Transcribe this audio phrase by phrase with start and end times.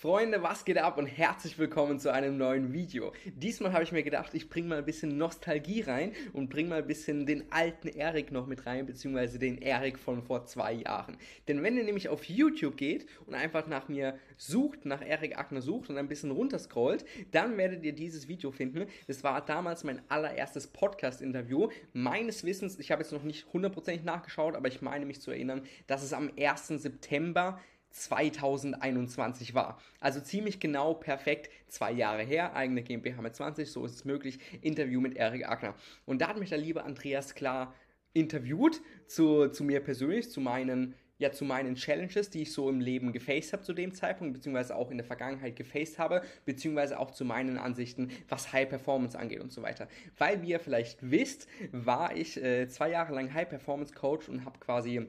[0.00, 3.12] Freunde, was geht ab und herzlich willkommen zu einem neuen Video.
[3.34, 6.78] Diesmal habe ich mir gedacht, ich bringe mal ein bisschen Nostalgie rein und bringe mal
[6.78, 11.18] ein bisschen den alten Erik noch mit rein, beziehungsweise den Erik von vor zwei Jahren.
[11.48, 15.60] Denn wenn ihr nämlich auf YouTube geht und einfach nach mir sucht, nach Erik Agner
[15.60, 18.86] sucht und ein bisschen runterscrollt, dann werdet ihr dieses Video finden.
[19.06, 21.68] Das war damals mein allererstes Podcast-Interview.
[21.92, 25.60] Meines Wissens, ich habe jetzt noch nicht hundertprozentig nachgeschaut, aber ich meine mich zu erinnern,
[25.86, 26.68] dass es am 1.
[26.68, 27.60] September
[27.90, 29.80] 2021 war.
[30.00, 34.38] Also ziemlich genau perfekt zwei Jahre her, eigene GmbH mit 20, so ist es möglich.
[34.62, 35.74] Interview mit Erik Agner.
[36.06, 37.74] Und da hat mich der liebe Andreas klar
[38.12, 42.80] interviewt zu, zu mir persönlich, zu meinen ja zu meinen Challenges, die ich so im
[42.80, 47.10] Leben gefaced habe zu dem Zeitpunkt, beziehungsweise auch in der Vergangenheit gefaced habe, beziehungsweise auch
[47.10, 49.86] zu meinen Ansichten, was High Performance angeht und so weiter.
[50.16, 54.46] Weil, wie ihr vielleicht wisst, war ich äh, zwei Jahre lang High Performance Coach und
[54.46, 55.06] habe quasi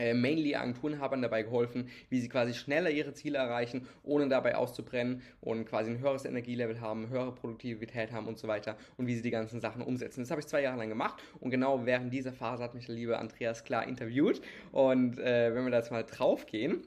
[0.00, 5.22] äh, mainly Agenturenhabern dabei geholfen, wie sie quasi schneller ihre Ziele erreichen, ohne dabei auszubrennen
[5.40, 9.22] und quasi ein höheres Energielevel haben, höhere Produktivität haben und so weiter und wie sie
[9.22, 10.20] die ganzen Sachen umsetzen.
[10.20, 12.94] Das habe ich zwei Jahre lang gemacht und genau während dieser Phase hat mich der
[12.94, 14.40] liebe Andreas Klar interviewt
[14.72, 16.82] und äh, wenn wir da jetzt mal drauf gehen,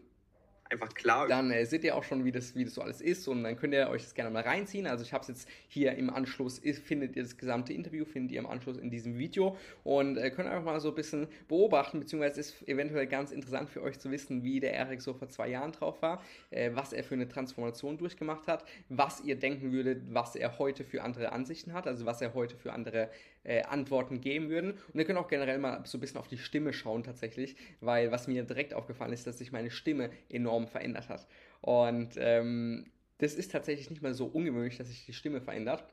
[0.70, 1.28] einfach klar.
[1.28, 3.56] Dann äh, seht ihr auch schon, wie das, wie das so alles ist und dann
[3.56, 4.88] könnt ihr euch das gerne mal reinziehen.
[4.88, 8.40] Also ich habe es jetzt hier im Anschluss, findet ihr das gesamte Interview, findet ihr
[8.40, 12.40] im Anschluss in diesem Video und äh, könnt einfach mal so ein bisschen beobachten, beziehungsweise
[12.40, 15.72] ist eventuell ganz interessant für euch zu wissen, wie der Erik so vor zwei Jahren
[15.72, 20.36] drauf war, äh, was er für eine Transformation durchgemacht hat, was ihr denken würdet, was
[20.36, 23.10] er heute für andere Ansichten hat, also was er heute für andere
[23.44, 24.72] äh, Antworten geben würden.
[24.72, 28.12] Und ihr könnt auch generell mal so ein bisschen auf die Stimme schauen tatsächlich, weil
[28.12, 31.28] was mir direkt aufgefallen ist, dass sich meine Stimme enorm verändert hat.
[31.62, 32.86] Und ähm,
[33.20, 35.84] das ist tatsächlich nicht mal so ungewöhnlich, dass sich die Stimme verändert.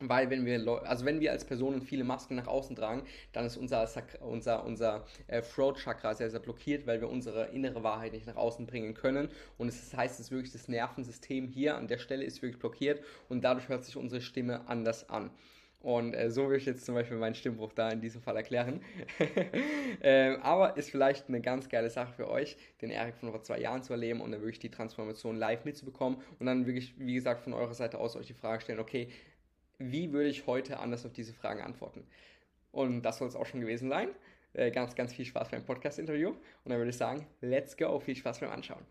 [0.00, 3.56] Weil wenn wir, also wenn wir als Personen viele Masken nach außen tragen, dann ist
[3.56, 3.88] unser,
[4.20, 8.64] unser, unser äh, Throat-Chakra sehr, sehr blockiert, weil wir unsere innere Wahrheit nicht nach außen
[8.64, 9.28] bringen können.
[9.56, 13.42] Und das heißt, es wirklich das Nervensystem hier an der Stelle ist wirklich blockiert und
[13.42, 15.30] dadurch hört sich unsere Stimme anders an.
[15.80, 18.80] Und äh, so würde ich jetzt zum Beispiel meinen Stimmbruch da in diesem Fall erklären.
[20.02, 23.60] ähm, aber ist vielleicht eine ganz geile Sache für euch, den Erik von vor zwei
[23.60, 27.42] Jahren zu erleben und dann wirklich die Transformation live mitzubekommen und dann wirklich, wie gesagt,
[27.42, 29.08] von eurer Seite aus euch die Frage stellen, okay,
[29.78, 32.04] wie würde ich heute anders auf diese Fragen antworten?
[32.72, 34.08] Und das soll es auch schon gewesen sein.
[34.54, 36.30] Äh, ganz, ganz viel Spaß beim Podcast-Interview.
[36.30, 38.00] Und dann würde ich sagen, let's go.
[38.00, 38.84] Viel Spaß beim Anschauen.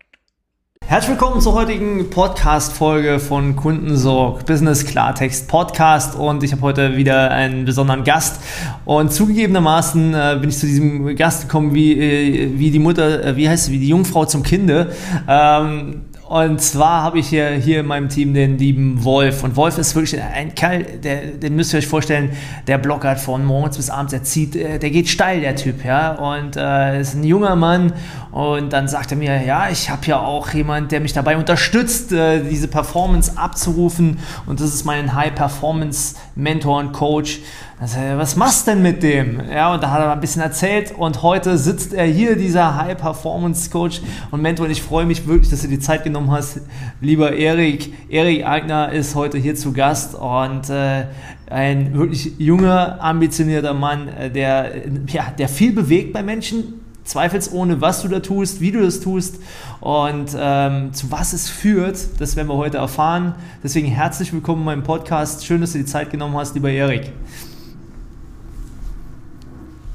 [0.88, 7.30] Herzlich willkommen zur heutigen Podcast-Folge von Kundensorg Business Klartext Podcast und ich habe heute wieder
[7.30, 8.40] einen besonderen Gast
[8.86, 13.36] und zugegebenermaßen äh, bin ich zu diesem Gast gekommen wie, äh, wie die Mutter, äh,
[13.36, 14.92] wie heißt sie, wie die Jungfrau zum Kinde.
[15.28, 19.44] Ähm, und zwar habe ich hier, hier in meinem Team den lieben Wolf.
[19.44, 22.32] Und Wolf ist wirklich ein Kerl, der, den müsst ihr euch vorstellen,
[22.66, 26.12] der blockert von morgens bis abends, der zieht, äh, der geht steil, der Typ, ja.
[26.16, 27.94] Und äh, ist ein junger Mann.
[28.30, 32.12] Und dann sagt er mir, ja, ich habe ja auch jemand, der mich dabei unterstützt,
[32.12, 34.18] äh, diese Performance abzurufen.
[34.44, 37.40] Und das ist mein High-Performance-Mentor und Coach.
[37.80, 39.40] Also, was machst denn mit dem?
[39.48, 44.00] Ja, und da hat er ein bisschen erzählt und heute sitzt er hier, dieser High-Performance-Coach
[44.32, 46.60] und Mentor und ich freue mich wirklich, dass du die Zeit genommen hast.
[47.00, 51.06] Lieber Erik, Erik Agner ist heute hier zu Gast und äh,
[51.50, 54.72] ein wirklich junger, ambitionierter Mann, äh, der,
[55.06, 59.36] ja, der viel bewegt bei Menschen, zweifelsohne, was du da tust, wie du das tust
[59.80, 63.36] und ähm, zu was es führt, das werden wir heute erfahren.
[63.62, 65.46] Deswegen herzlich willkommen in meinem Podcast.
[65.46, 67.12] Schön, dass du die Zeit genommen hast, lieber Erik.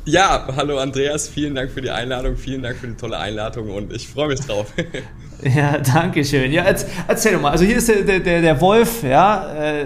[0.05, 3.93] Ja, hallo Andreas, vielen Dank für die Einladung, vielen Dank für die tolle Einladung und
[3.93, 4.73] ich freue mich drauf.
[5.43, 6.53] Ja, danke schön.
[6.53, 6.63] Ja,
[7.05, 7.51] erzähl doch mal.
[7.51, 9.53] Also hier ist der, der, der Wolf, ja.
[9.53, 9.85] Äh,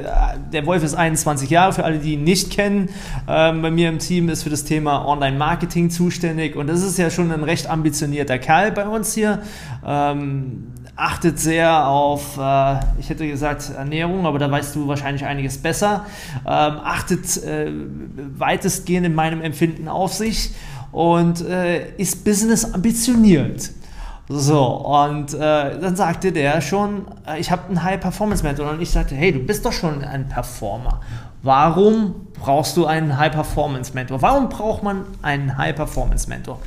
[0.54, 2.90] der Wolf ist 21 Jahre, für alle, die ihn nicht kennen.
[3.28, 7.10] Ähm, bei mir im Team ist für das Thema Online-Marketing zuständig und das ist ja
[7.10, 9.42] schon ein recht ambitionierter Kerl bei uns hier.
[11.00, 16.06] Achtet sehr auf, äh, ich hätte gesagt Ernährung, aber da weißt du wahrscheinlich einiges besser.
[16.40, 17.72] Ähm, achtet äh,
[18.38, 20.56] weitestgehend in meinem Empfinden auf sich
[20.92, 23.70] und äh, ist business ambitioniert.
[24.30, 25.38] So, und äh,
[25.80, 28.72] dann sagte der schon, äh, ich habe einen High-Performance-Mentor.
[28.72, 31.02] Und ich sagte, hey, du bist doch schon ein Performer.
[31.44, 34.22] Warum brauchst du einen High-Performance-Mentor?
[34.22, 36.60] Warum braucht man einen High-Performance-Mentor?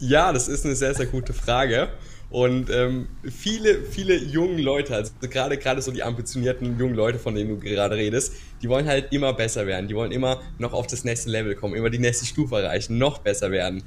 [0.00, 1.90] Ja, das ist eine sehr, sehr gute Frage.
[2.30, 7.34] Und ähm, viele, viele junge Leute, also gerade gerade so die ambitionierten jungen Leute, von
[7.34, 9.88] denen du gerade redest, die wollen halt immer besser werden.
[9.88, 13.18] Die wollen immer noch auf das nächste Level kommen, immer die nächste Stufe erreichen, noch
[13.18, 13.82] besser werden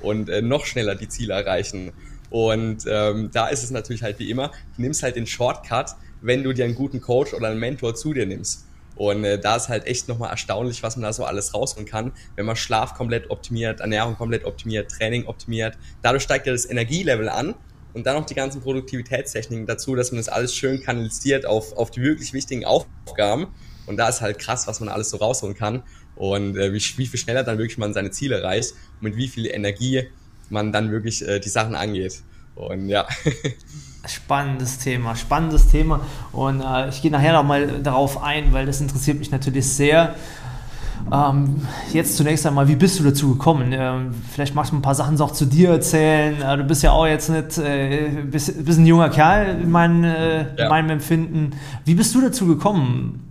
[0.00, 1.92] und äh, noch schneller die Ziele erreichen.
[2.30, 6.44] Und ähm, da ist es natürlich halt wie immer, du nimmst halt den Shortcut, wenn
[6.44, 8.64] du dir einen guten Coach oder einen Mentor zu dir nimmst.
[8.94, 12.12] Und äh, da ist halt echt nochmal erstaunlich, was man da so alles rausholen kann,
[12.36, 15.78] wenn man Schlaf komplett optimiert, Ernährung komplett optimiert, Training optimiert.
[16.02, 17.54] Dadurch steigt ja das Energielevel an
[17.94, 21.90] und dann noch die ganzen Produktivitätstechniken dazu, dass man das alles schön kanalisiert auf, auf
[21.90, 23.48] die wirklich wichtigen Aufgaben.
[23.86, 25.82] Und da ist halt krass, was man alles so rausholen kann
[26.14, 29.28] und äh, wie, wie viel schneller dann wirklich man seine Ziele erreicht und mit wie
[29.28, 30.08] viel Energie
[30.50, 32.22] man dann wirklich äh, die Sachen angeht.
[32.54, 33.06] Und ja.
[34.06, 36.04] Spannendes Thema, spannendes Thema.
[36.32, 40.14] Und äh, ich gehe nachher nochmal darauf ein, weil das interessiert mich natürlich sehr.
[41.12, 41.62] Ähm,
[41.92, 43.72] jetzt zunächst einmal, wie bist du dazu gekommen?
[43.72, 46.40] Ähm, vielleicht magst du ein paar Sachen auch zu dir erzählen.
[46.42, 50.04] Äh, du bist ja auch jetzt nicht, äh, bist, bist ein junger Kerl in, mein,
[50.04, 50.64] äh, ja.
[50.64, 51.52] in meinem Empfinden.
[51.84, 53.24] Wie bist du dazu gekommen?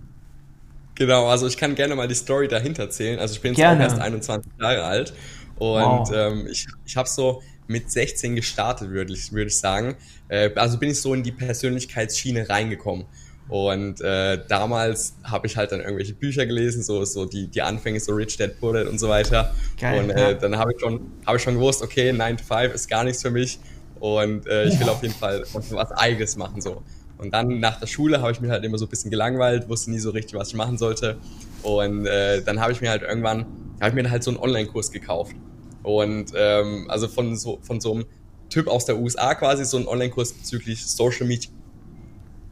[0.94, 3.20] Genau, also ich kann gerne mal die Story dahinter erzählen.
[3.20, 5.14] Also ich bin jetzt auch erst 21 Jahre alt
[5.56, 6.10] und wow.
[6.12, 9.94] ähm, ich, ich habe so mit 16 gestartet, würde ich, würd ich sagen.
[10.28, 13.06] Äh, also bin ich so in die Persönlichkeitsschiene reingekommen.
[13.48, 17.98] Und äh, damals habe ich halt dann irgendwelche Bücher gelesen, so, so die, die Anfänge,
[17.98, 19.54] so Rich Dad Poor Dad und so weiter.
[19.80, 20.34] Geil, und äh, ja.
[20.34, 23.22] dann habe ich, schon hab ich schon gewusst, okay, 9 to 5 ist gar nichts
[23.22, 23.58] für mich.
[24.00, 26.60] Und äh, ich will auf jeden Fall was Eigenes machen.
[26.60, 26.82] so.
[27.16, 29.90] Und dann nach der Schule habe ich mich halt immer so ein bisschen gelangweilt, wusste
[29.90, 31.16] nie so richtig, was ich machen sollte.
[31.62, 33.46] Und äh, dann habe ich mir halt irgendwann,
[33.80, 35.34] habe ich mir halt so einen Online-Kurs gekauft.
[35.82, 38.04] Und ähm, also von so, von so einem
[38.50, 41.50] Typ aus der USA quasi, so einen Online-Kurs bezüglich Social Media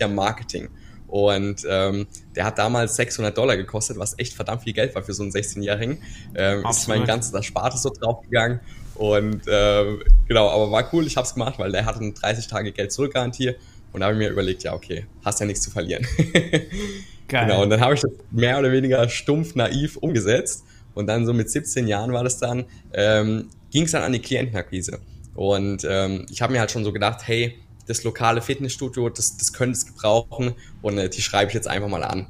[0.08, 0.68] Marketing.
[1.08, 5.12] Und ähm, der hat damals 600 Dollar gekostet, was echt verdammt viel Geld war für
[5.12, 5.98] so einen 16-Jährigen.
[6.34, 8.60] Ähm, ist mein ganzes Erspartes so draufgegangen.
[8.94, 9.84] Und äh,
[10.26, 12.92] genau, aber war cool, ich habe es gemacht, weil der hatte eine 30 Tage Geld
[12.92, 13.54] zurückgarantie.
[13.92, 16.06] Und da habe ich mir überlegt, ja, okay, hast ja nichts zu verlieren.
[17.28, 17.46] Geil.
[17.46, 20.64] Genau, und dann habe ich das mehr oder weniger stumpf naiv umgesetzt
[20.94, 24.20] und dann so mit 17 Jahren war das dann, ähm, ging es dann an die
[24.20, 24.98] Klientenakquise.
[25.34, 29.52] Und ähm, ich habe mir halt schon so gedacht, hey, das lokale Fitnessstudio, das, das
[29.52, 32.26] könnte es gebrauchen und äh, die schreibe ich jetzt einfach mal an.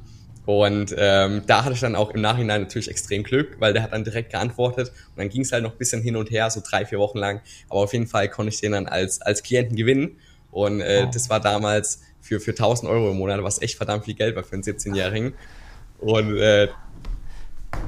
[0.47, 3.93] Und ähm, da hatte ich dann auch im Nachhinein natürlich extrem Glück, weil der hat
[3.93, 6.63] dann direkt geantwortet und dann ging es halt noch ein bisschen hin und her, so
[6.65, 7.41] drei, vier Wochen lang.
[7.69, 10.19] Aber auf jeden Fall konnte ich den dann als, als Klienten gewinnen.
[10.53, 11.11] Und äh, wow.
[11.13, 14.45] das war damals für, für 1000 Euro im Monat, was echt verdammt viel Geld war
[14.45, 15.35] für einen 17-Jährigen.
[15.99, 16.69] Und äh,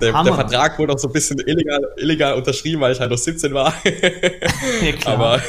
[0.00, 3.18] der, der, Vertrag wurde auch so ein bisschen illegal, illegal unterschrieben, weil ich halt noch
[3.18, 3.72] 17 war.
[4.82, 5.14] ja, klar.
[5.14, 5.42] Aber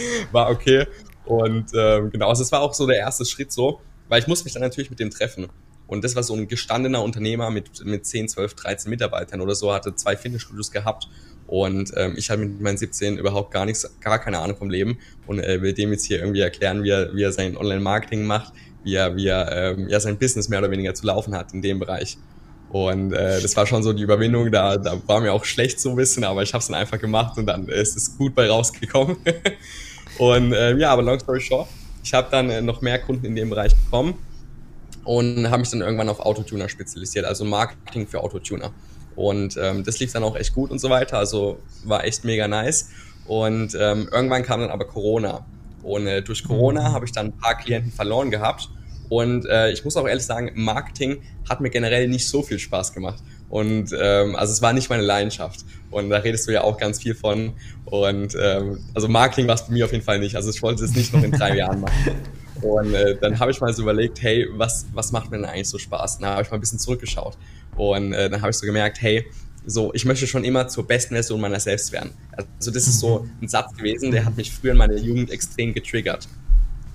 [0.32, 0.86] war okay.
[1.24, 4.44] Und ähm, genau, also es war auch so der erste Schritt so, weil ich musste
[4.44, 5.48] mich dann natürlich mit dem treffen.
[5.86, 9.72] Und das war so ein gestandener Unternehmer mit, mit 10, 12, 13 Mitarbeitern oder so,
[9.72, 11.08] hatte zwei Fitnessstudios gehabt.
[11.46, 14.98] Und ähm, ich hatte mit meinen 17 überhaupt gar nichts, gar keine Ahnung vom Leben
[15.26, 18.52] und äh, will dem jetzt hier irgendwie erklären, wie er, wie er sein Online-Marketing macht,
[18.84, 21.62] wie er, wie er ähm, ja, sein Business mehr oder weniger zu laufen hat in
[21.62, 22.18] dem Bereich.
[22.70, 25.90] Und äh, das war schon so die Überwindung, da, da war mir auch schlecht so
[25.90, 28.48] ein bisschen, aber ich habe es dann einfach gemacht und dann ist es gut bei
[28.48, 29.16] rausgekommen.
[30.18, 31.68] und äh, ja, aber long story short,
[32.02, 34.14] ich habe dann äh, noch mehr Kunden in dem Bereich bekommen
[35.04, 38.70] und habe mich dann irgendwann auf Autotuner spezialisiert, also Marketing für Autotuner.
[39.16, 42.46] Und ähm, das lief dann auch echt gut und so weiter, also war echt mega
[42.46, 42.90] nice.
[43.26, 45.44] Und ähm, irgendwann kam dann aber Corona.
[45.82, 48.68] Und äh, durch Corona habe ich dann ein paar Klienten verloren gehabt
[49.08, 52.92] und äh, ich muss auch ehrlich sagen, Marketing hat mir generell nicht so viel Spaß
[52.92, 53.22] gemacht.
[53.48, 55.64] Und ähm, also es war nicht meine Leidenschaft.
[55.90, 57.54] Und da redest du ja auch ganz viel von.
[57.86, 60.36] Und ähm, also Marketing war es bei mir auf jeden Fall nicht.
[60.36, 62.14] Also ich wollte es nicht noch in drei Jahren machen.
[62.62, 65.68] Und äh, dann habe ich mal so überlegt, hey, was, was macht mir denn eigentlich
[65.68, 66.16] so Spaß?
[66.16, 67.38] Und dann habe ich mal ein bisschen zurückgeschaut.
[67.76, 69.24] Und äh, dann habe ich so gemerkt, hey,
[69.64, 72.10] so, ich möchte schon immer zur besten Version meiner selbst werden.
[72.32, 75.74] Also das ist so ein Satz gewesen, der hat mich früher in meiner Jugend extrem
[75.74, 76.26] getriggert.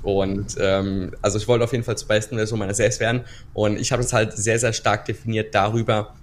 [0.02, 3.22] Und ähm, also ich wollte auf jeden Fall zur besten Version meiner selbst werden.
[3.54, 6.14] Und ich habe es halt sehr, sehr stark definiert darüber,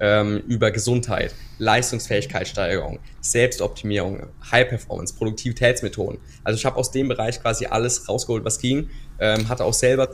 [0.00, 6.18] ähm, über Gesundheit, Leistungsfähigkeitssteigerung, Selbstoptimierung, High Performance, Produktivitätsmethoden.
[6.42, 8.90] Also ich habe aus dem Bereich quasi alles rausgeholt, was ging.
[9.18, 10.08] Ähm, hatte auch selber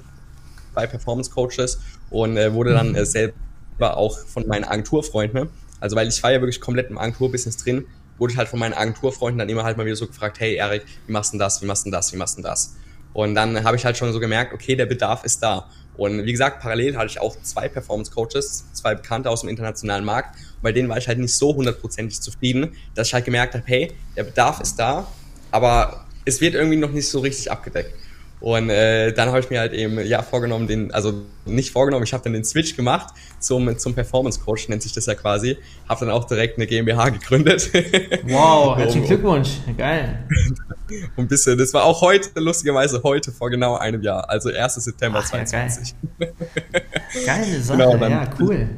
[0.73, 5.49] zwei Performance Coaches und äh, wurde dann äh, selber auch von meinen Agenturfreunden,
[5.81, 7.87] also weil ich war ja wirklich komplett im Agenturbusiness drin,
[8.19, 10.85] wurde ich halt von meinen Agenturfreunden dann immer halt mal wieder so gefragt, hey Erik,
[11.07, 12.77] wie machst du das, wie machst du das, wie machst du das?
[13.13, 15.69] Und dann habe ich halt schon so gemerkt, okay, der Bedarf ist da.
[15.97, 20.05] Und wie gesagt, parallel hatte ich auch zwei Performance Coaches, zwei Bekannte aus dem internationalen
[20.05, 20.37] Markt.
[20.37, 23.65] Und bei denen war ich halt nicht so hundertprozentig zufrieden, dass ich halt gemerkt habe,
[23.67, 25.07] hey, der Bedarf ist da,
[25.51, 27.95] aber es wird irgendwie noch nicht so richtig abgedeckt.
[28.41, 31.13] Und äh, dann habe ich mir halt eben ja vorgenommen, den, also
[31.45, 35.07] nicht vorgenommen, ich habe dann den Switch gemacht zum, zum Performance Coach, nennt sich das
[35.07, 35.59] ja quasi.
[35.89, 37.71] Habe dann auch direkt eine GmbH gegründet.
[38.25, 40.25] Wow, herzlichen Glückwunsch, geil.
[41.17, 44.75] Und bisschen, das war auch heute, lustigerweise heute vor genau einem Jahr, also 1.
[44.75, 45.95] September Ach, 2020.
[46.19, 46.35] Ja, geil.
[47.27, 48.69] Geile Sache, genau, ja, cool.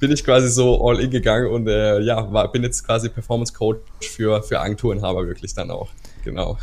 [0.00, 3.52] Bin ich quasi so all in gegangen und äh, ja, war, bin jetzt quasi Performance
[3.52, 5.88] Coach für, für Agenturenhaber wirklich dann auch.
[6.24, 6.58] Genau.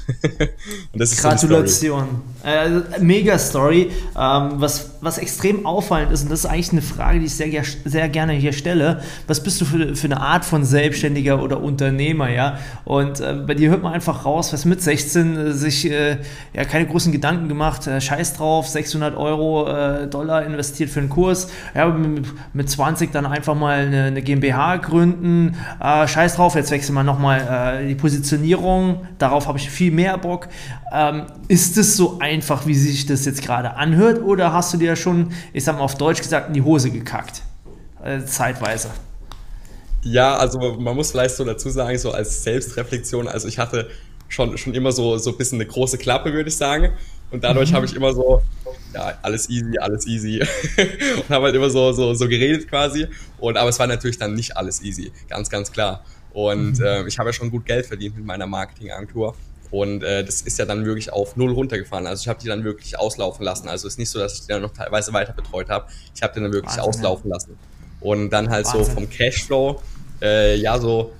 [0.93, 2.07] Gratulation.
[2.43, 3.91] So äh, mega Story.
[4.17, 7.63] Ähm, was, was extrem auffallend ist, und das ist eigentlich eine Frage, die ich sehr,
[7.85, 9.01] sehr gerne hier stelle.
[9.27, 12.59] Was bist du für, für eine Art von Selbstständiger oder Unternehmer, ja?
[12.83, 16.17] Und äh, bei dir hört man einfach raus, was mit 16 äh, sich äh,
[16.53, 21.09] ja keine großen Gedanken gemacht, äh, scheiß drauf, 600 Euro, äh, Dollar investiert für einen
[21.09, 26.71] Kurs, ja, mit, mit 20 dann einfach mal eine, eine GmbH gründen, scheiß drauf, jetzt
[26.71, 30.47] wechseln wir nochmal die Positionierung, darauf habe ich viel mehr Bock.
[30.91, 34.95] Ähm, ist es so einfach, wie sich das jetzt gerade anhört, oder hast du dir
[34.95, 37.41] schon, ich sag mal auf Deutsch gesagt, in die Hose gekackt?
[38.03, 38.89] Äh, zeitweise.
[40.03, 43.89] Ja, also man muss vielleicht so dazu sagen, so als Selbstreflexion, also ich hatte
[44.27, 46.93] schon, schon immer so, so ein bisschen eine große Klappe, würde ich sagen.
[47.31, 47.75] Und dadurch mhm.
[47.75, 48.41] habe ich immer so,
[48.93, 50.39] ja, alles easy, alles easy.
[51.17, 53.07] und habe halt immer so, so, so geredet quasi.
[53.39, 56.03] Und, aber es war natürlich dann nicht alles easy, ganz, ganz klar.
[56.33, 56.85] Und mhm.
[56.85, 59.35] äh, ich habe ja schon gut Geld verdient mit meiner Marketingagentur.
[59.71, 62.07] Und äh, das ist ja dann wirklich auf null runtergefahren.
[62.07, 63.67] Also ich habe die dann wirklich auslaufen lassen.
[63.67, 65.87] Also es ist nicht so, dass ich die dann noch teilweise weiter betreut habe.
[66.13, 67.35] Ich habe die dann wirklich Wahnsinn, auslaufen ja.
[67.35, 67.57] lassen.
[67.99, 68.85] Und dann halt Wahnsinn.
[68.85, 69.81] so vom Cashflow,
[70.21, 71.13] äh, ja, so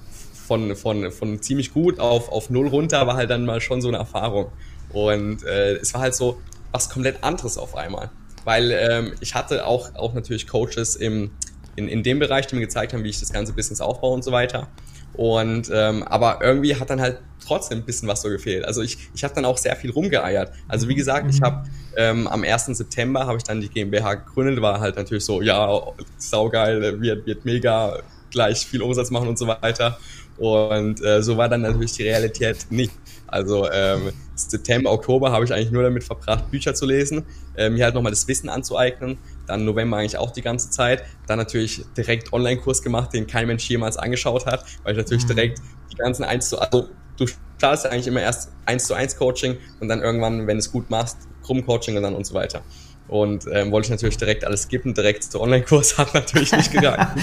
[0.48, 3.88] von, von, von ziemlich gut auf, auf null runter war halt dann mal schon so
[3.88, 4.52] eine Erfahrung.
[4.94, 6.40] Und äh, es war halt so
[6.72, 8.10] was komplett anderes auf einmal.
[8.44, 11.32] Weil ähm, ich hatte auch, auch natürlich Coaches im,
[11.75, 14.24] in, in dem Bereich, die mir gezeigt haben, wie ich das ganze Business aufbaue und
[14.24, 14.68] so weiter.
[15.17, 18.65] Und ähm, aber irgendwie hat dann halt trotzdem ein bisschen was so gefehlt.
[18.65, 20.51] Also ich, ich habe dann auch sehr viel rumgeeiert.
[20.67, 21.45] Also wie gesagt, ich mhm.
[21.45, 22.65] habe ähm, am 1.
[22.65, 25.81] September habe ich dann die GmbH gegründet, war halt natürlich so, ja,
[26.17, 28.00] saugeil, wird, wird mega
[28.31, 29.98] gleich viel Umsatz machen und so weiter.
[30.38, 32.91] Und äh, so war dann natürlich die Realität nicht.
[33.27, 37.86] Also ähm, September, Oktober habe ich eigentlich nur damit verbracht, Bücher zu lesen, äh, mir
[37.86, 39.17] halt nochmal das Wissen anzueignen.
[39.48, 41.04] Dann November eigentlich auch die ganze Zeit.
[41.28, 45.36] Dann natürlich direkt Online-Kurs gemacht, den kein Mensch jemals angeschaut hat, weil ich natürlich mhm.
[45.36, 45.62] direkt
[45.92, 47.25] die ganzen 1 zu, also du
[47.58, 50.72] startest ja eigentlich immer erst 1 zu 1 Coaching und dann irgendwann, wenn du es
[50.72, 52.62] gut machst, Gruppen-Coaching und dann und so weiter.
[53.08, 57.08] Und ähm, wollte ich natürlich direkt alles skippen, direkt zu Online-Kurs, hat natürlich nicht gegangen.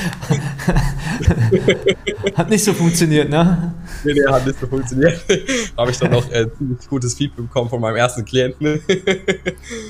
[2.36, 3.74] hat nicht so funktioniert, ne?
[4.04, 5.20] Nee, nee, hat nicht so funktioniert.
[5.76, 8.80] Habe ich dann noch äh, ziemlich gutes Feedback bekommen von meinem ersten Klienten.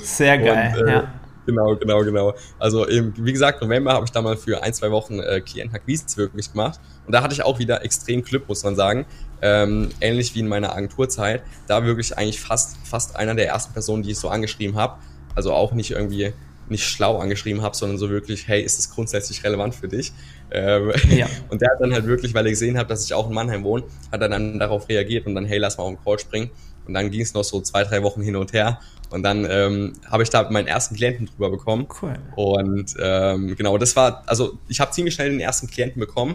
[0.03, 1.13] Sehr geil, und, äh, ja.
[1.47, 2.35] Genau, genau, genau.
[2.59, 6.17] Also eben, wie gesagt, November habe ich da mal für ein, zwei Wochen äh, Klientenakquise
[6.17, 6.81] wirklich gemacht.
[7.07, 9.07] Und da hatte ich auch wieder extrem Glück, muss man sagen.
[9.41, 11.43] Ähm, ähnlich wie in meiner Agenturzeit.
[11.67, 14.99] Da wirklich eigentlich fast, fast einer der ersten Personen, die ich so angeschrieben habe.
[15.35, 16.33] Also auch nicht irgendwie
[16.69, 20.13] nicht schlau angeschrieben habe, sondern so wirklich, hey, ist das grundsätzlich relevant für dich?
[20.51, 21.27] Ähm, ja.
[21.51, 23.65] Und der hat dann halt wirklich, weil er gesehen hat, dass ich auch in Mannheim
[23.65, 26.51] wohne, hat er dann darauf reagiert und dann, hey, lass mal auf den Call springen.
[26.87, 28.81] Und dann ging es noch so zwei, drei Wochen hin und her.
[29.11, 31.87] Und dann ähm, habe ich da meinen ersten Klienten drüber bekommen.
[32.01, 32.15] Cool.
[32.35, 36.35] Und ähm, genau, das war, also ich habe ziemlich schnell den ersten Klienten bekommen.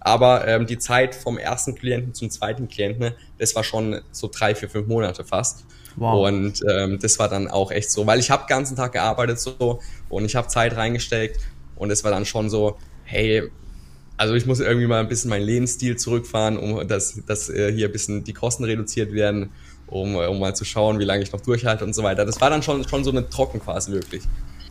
[0.00, 4.54] Aber ähm, die Zeit vom ersten Klienten zum zweiten Klienten, das war schon so drei,
[4.54, 5.64] vier, fünf Monate fast.
[5.98, 6.28] Wow.
[6.28, 9.80] Und ähm, das war dann auch echt so, weil ich habe ganzen Tag gearbeitet so
[10.08, 11.40] und ich habe Zeit reingesteckt
[11.76, 13.50] und es war dann schon so, hey,
[14.16, 17.88] also ich muss irgendwie mal ein bisschen meinen Lebensstil zurückfahren, um dass, dass äh, hier
[17.88, 19.50] ein bisschen die Kosten reduziert werden
[19.90, 22.24] um, um mal zu schauen, wie lange ich noch durchhalte und so weiter.
[22.24, 24.22] Das war dann schon, schon so eine Trockenphase wirklich.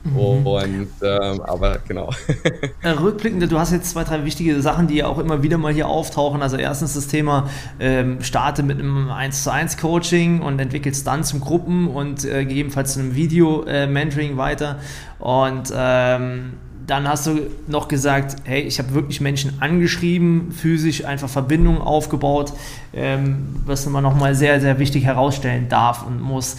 [0.04, 0.48] Mhm.
[0.48, 2.10] Und ähm, aber genau.
[2.84, 5.88] Rückblickend, du hast jetzt zwei, drei wichtige Sachen, die ja auch immer wieder mal hier
[5.88, 6.42] auftauchen.
[6.42, 7.50] Also erstens das Thema,
[7.80, 12.46] ähm, starte mit einem 1 zu 1 Coaching und entwickelst dann zum Gruppen und äh,
[12.46, 14.80] gegebenenfalls zu einem Video-Mentoring äh, weiter.
[15.20, 16.54] Und ähm,
[16.88, 22.54] dann hast du noch gesagt, hey, ich habe wirklich Menschen angeschrieben, physisch einfach Verbindungen aufgebaut,
[22.98, 26.58] ähm, was man nochmal sehr, sehr wichtig herausstellen darf und muss.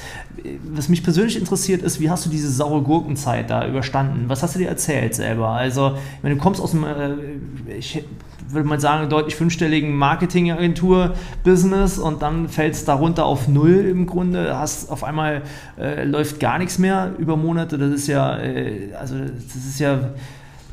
[0.72, 4.24] Was mich persönlich interessiert ist, wie hast du diese saure Gurkenzeit da überstanden?
[4.28, 5.48] Was hast du dir erzählt selber?
[5.48, 8.04] Also, wenn du kommst aus dem, äh, ich
[8.50, 14.56] würde mal sagen, deutlich fünfstelligen Marketingagentur-Business und dann fällt es darunter auf null im Grunde.
[14.56, 15.42] Hast auf einmal
[15.78, 17.78] äh, läuft gar nichts mehr über Monate.
[17.78, 20.10] Das ist ja, äh, also das ist ja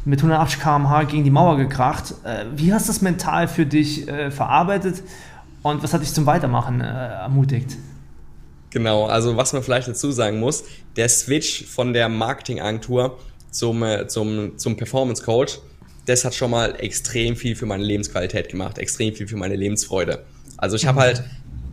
[0.05, 2.13] mit 180 km/h gegen die Mauer gekracht.
[2.24, 5.03] Äh, wie hast du das mental für dich äh, verarbeitet
[5.65, 7.77] und was hat dich zum Weitermachen äh, ermutigt?
[8.69, 10.63] Genau, also was man vielleicht dazu sagen muss,
[10.95, 13.17] der Switch von der Marketingagentur
[13.51, 15.60] zum, äh, zum, zum Performance Coach
[16.05, 20.24] das hat schon mal extrem viel für meine Lebensqualität gemacht, extrem viel für meine Lebensfreude.
[20.57, 21.24] Also ich habe halt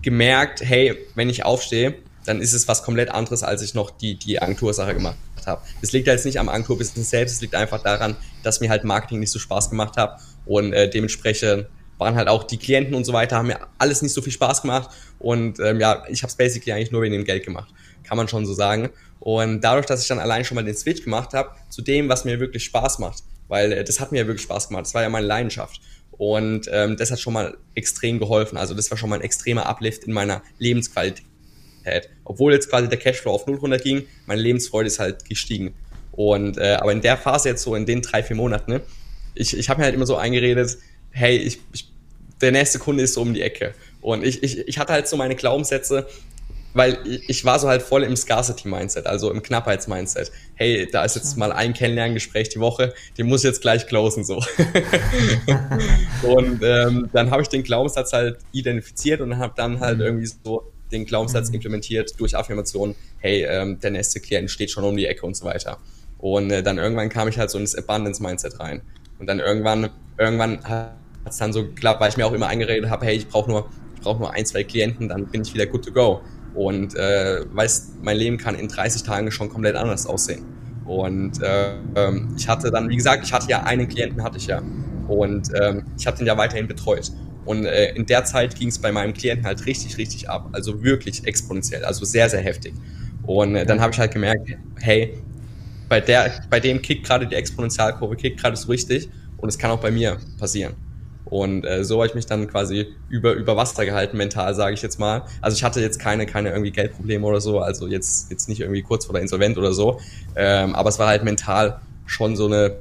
[0.01, 1.95] gemerkt, hey, wenn ich aufstehe,
[2.25, 5.63] dann ist es was komplett anderes, als ich noch die, die Agentursache gemacht habe.
[5.81, 9.21] Das liegt jetzt nicht am Agenturbusiness selbst, es liegt einfach daran, dass mir halt Marketing
[9.21, 11.67] nicht so Spaß gemacht hat und äh, dementsprechend
[12.03, 14.63] waren halt auch die Klienten und so weiter, haben mir alles nicht so viel Spaß
[14.63, 17.73] gemacht und ähm, ja, ich habe es basically eigentlich nur wegen dem Geld gemacht,
[18.05, 18.91] kann man schon so sagen.
[19.21, 22.25] Und dadurch, dass ich dann allein schon mal den Switch gemacht habe zu dem, was
[22.25, 24.87] mir wirklich Spaß macht, weil äh, das hat mir ja wirklich Spaß gemacht.
[24.87, 25.81] Das war ja meine Leidenschaft.
[26.11, 28.59] Und ähm, das hat schon mal extrem geholfen.
[28.59, 31.23] Also das war schon mal ein extremer Uplift in meiner Lebensqualität.
[32.25, 35.75] Obwohl jetzt quasi der Cashflow auf null runterging, meine Lebensfreude ist halt gestiegen.
[36.13, 38.81] Und äh, aber in der Phase jetzt so in den drei, vier Monaten, ne,
[39.35, 40.79] ich, ich habe mir halt immer so eingeredet,
[41.11, 41.92] hey, ich, ich,
[42.43, 43.75] der nächste Kunde ist so um die Ecke.
[44.01, 46.07] Und ich, ich, ich hatte halt so meine Glaubenssätze,
[46.75, 50.33] weil ich war so halt voll im Scarcity-Mindset, also im Knappheits-Mindset.
[50.55, 54.25] Hey, da ist jetzt mal ein Kennenlerngespräch die Woche, den muss ich jetzt gleich closen
[54.25, 54.37] so.
[56.23, 60.05] und ähm, dann habe ich den Glaubenssatz halt identifiziert und habe dann halt mhm.
[60.05, 61.57] irgendwie so den Glaubenssatz mhm.
[61.57, 65.45] implementiert durch Affirmationen, hey, ähm, der nächste Klient steht schon um die Ecke und so
[65.45, 65.79] weiter.
[66.19, 68.83] Und äh, dann irgendwann kam ich halt so ins Abundance-Mindset rein.
[69.19, 70.65] Und dann irgendwann, irgendwann
[71.25, 73.51] hat es dann so geklappt, weil ich mir auch immer eingeredet habe, hey, ich brauche
[73.51, 76.21] nur, ich nur ein, zwei Klienten, dann bin ich wieder good to go.
[76.55, 80.45] Und äh, weiß, mein Leben kann in 30 Tagen schon komplett anders aussehen.
[80.85, 81.75] Und äh,
[82.37, 84.61] ich hatte dann, wie gesagt, ich hatte ja einen Klienten, hatte ich ja.
[85.09, 87.11] Und ähm, ich habe den ja weiterhin betreut.
[87.45, 90.49] Und äh, in der Zeit ging es bei meinem Klienten halt richtig, richtig ab.
[90.53, 92.75] Also wirklich exponentiell, also sehr, sehr heftig.
[93.25, 94.49] Und äh, dann habe ich halt gemerkt,
[94.81, 95.19] hey,
[95.89, 99.09] bei, der, bei dem kickt gerade die Exponentialkurve, kickt gerade so richtig.
[99.39, 100.75] Und es kann auch bei mir passieren.
[101.33, 104.83] Und äh, so habe ich mich dann quasi über, über Wasser gehalten, mental, sage ich
[104.83, 105.23] jetzt mal.
[105.41, 108.83] Also ich hatte jetzt keine, keine irgendwie Geldprobleme oder so, also jetzt, jetzt nicht irgendwie
[108.83, 109.99] kurz vor der Insolvent oder so.
[110.37, 112.77] Ähm, aber es war halt mental schon so eine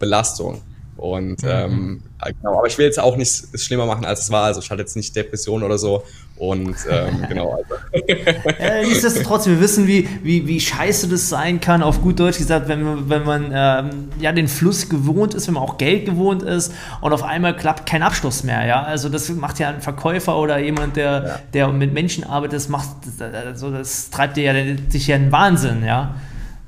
[0.00, 0.62] Belastung.
[0.96, 1.48] Und mhm.
[1.48, 2.02] ähm,
[2.40, 4.46] genau, aber ich will jetzt auch nicht es schlimmer machen, als es war.
[4.46, 6.02] Also ich hatte jetzt nicht Depression oder so.
[6.36, 7.56] Und ähm, genau.
[7.56, 8.88] Also.
[8.88, 12.82] nichtsdestotrotz, wir wissen, wie, wie, wie scheiße das sein kann, auf gut Deutsch gesagt, wenn
[12.82, 16.72] man, wenn man ähm, ja, den Fluss gewohnt ist, wenn man auch Geld gewohnt ist
[17.00, 18.64] und auf einmal klappt kein Abschluss mehr.
[18.66, 18.82] Ja?
[18.82, 21.38] Also das macht ja ein Verkäufer oder jemand, der, ja.
[21.52, 22.88] der mit Menschen arbeitet, das macht
[23.20, 26.14] also das treibt dir ja sich ja einen Wahnsinn, ja.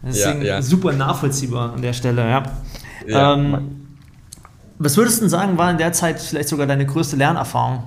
[0.07, 0.63] Deswegen ja, ja.
[0.63, 2.43] super nachvollziehbar an der Stelle, ja.
[3.07, 3.87] ja ähm,
[4.79, 7.85] was würdest du sagen, war in der Zeit vielleicht sogar deine größte Lernerfahrung?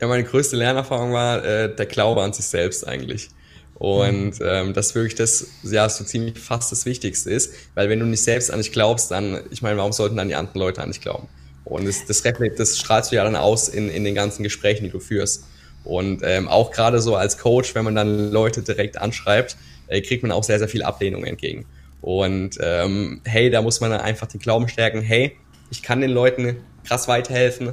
[0.00, 3.30] Ja, meine größte Lernerfahrung war äh, der Glaube an sich selbst eigentlich.
[3.74, 4.46] Und mhm.
[4.46, 8.22] ähm, das wirklich das, ja, so ziemlich fast das Wichtigste ist, weil wenn du nicht
[8.22, 11.00] selbst an dich glaubst, dann, ich meine, warum sollten dann die anderen Leute an dich
[11.00, 11.28] glauben?
[11.64, 12.22] Und das, das,
[12.56, 15.44] das strahlst du ja dann aus in, in den ganzen Gesprächen, die du führst.
[15.82, 19.56] Und ähm, auch gerade so als Coach, wenn man dann Leute direkt anschreibt,
[19.88, 21.66] äh, kriegt man auch sehr, sehr viel Ablehnung entgegen.
[22.00, 25.36] Und ähm, hey, da muss man dann einfach den Glauben stärken, hey,
[25.70, 27.72] ich kann den Leuten krass weiterhelfen,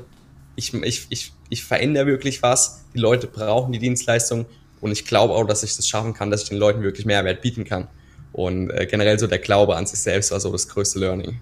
[0.55, 4.45] ich, ich, ich, ich verändere wirklich was, die Leute brauchen die Dienstleistung
[4.81, 7.41] und ich glaube auch, dass ich das schaffen kann, dass ich den Leuten wirklich Mehrwert
[7.41, 7.87] bieten kann.
[8.33, 11.39] Und äh, generell so der Glaube an sich selbst war so das größte Learning.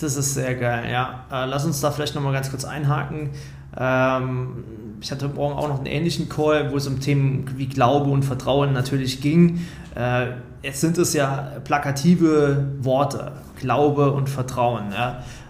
[0.00, 1.24] Das ist sehr geil, ja.
[1.30, 3.30] Äh, lass uns da vielleicht nochmal ganz kurz einhaken.
[3.76, 4.64] Ähm,
[5.00, 8.24] ich hatte morgen auch noch einen ähnlichen Call, wo es um Themen wie Glaube und
[8.24, 9.66] Vertrauen natürlich ging.
[9.94, 10.32] Äh,
[10.62, 14.92] jetzt sind es ja plakative Worte, Glaube und Vertrauen.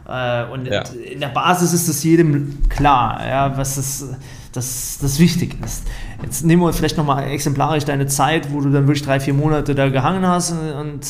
[0.09, 0.83] Äh, und ja.
[0.83, 4.09] in der Basis ist es jedem klar, ja, was das,
[4.53, 5.85] das, das wichtig ist.
[6.23, 9.75] Jetzt nehmen wir vielleicht nochmal exemplarisch deine Zeit, wo du dann wirklich drei, vier Monate
[9.75, 11.01] da gehangen hast und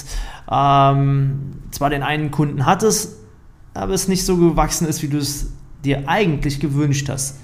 [0.50, 3.16] ähm, zwar den einen Kunden hattest,
[3.74, 5.52] aber es nicht so gewachsen ist, wie du es
[5.84, 7.38] dir eigentlich gewünscht hast.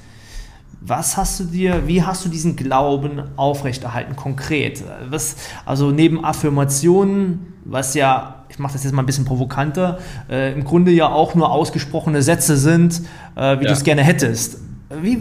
[0.81, 4.83] Was hast du dir, wie hast du diesen Glauben aufrechterhalten, konkret?
[5.09, 9.99] Was, also neben Affirmationen, was ja, ich mache das jetzt mal ein bisschen provokanter,
[10.31, 13.01] äh, im Grunde ja auch nur ausgesprochene Sätze sind,
[13.35, 13.69] äh, wie ja.
[13.69, 14.59] du es gerne hättest.
[15.03, 15.19] Wie,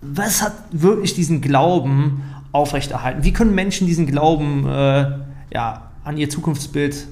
[0.00, 3.22] was hat wirklich diesen Glauben aufrechterhalten?
[3.22, 5.06] Wie können Menschen diesen Glauben äh,
[5.54, 7.06] ja, an ihr Zukunftsbild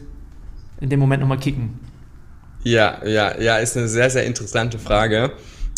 [0.80, 1.78] in dem Moment nochmal kicken?
[2.64, 5.30] Ja, ja, ja, ist eine sehr, sehr interessante Frage.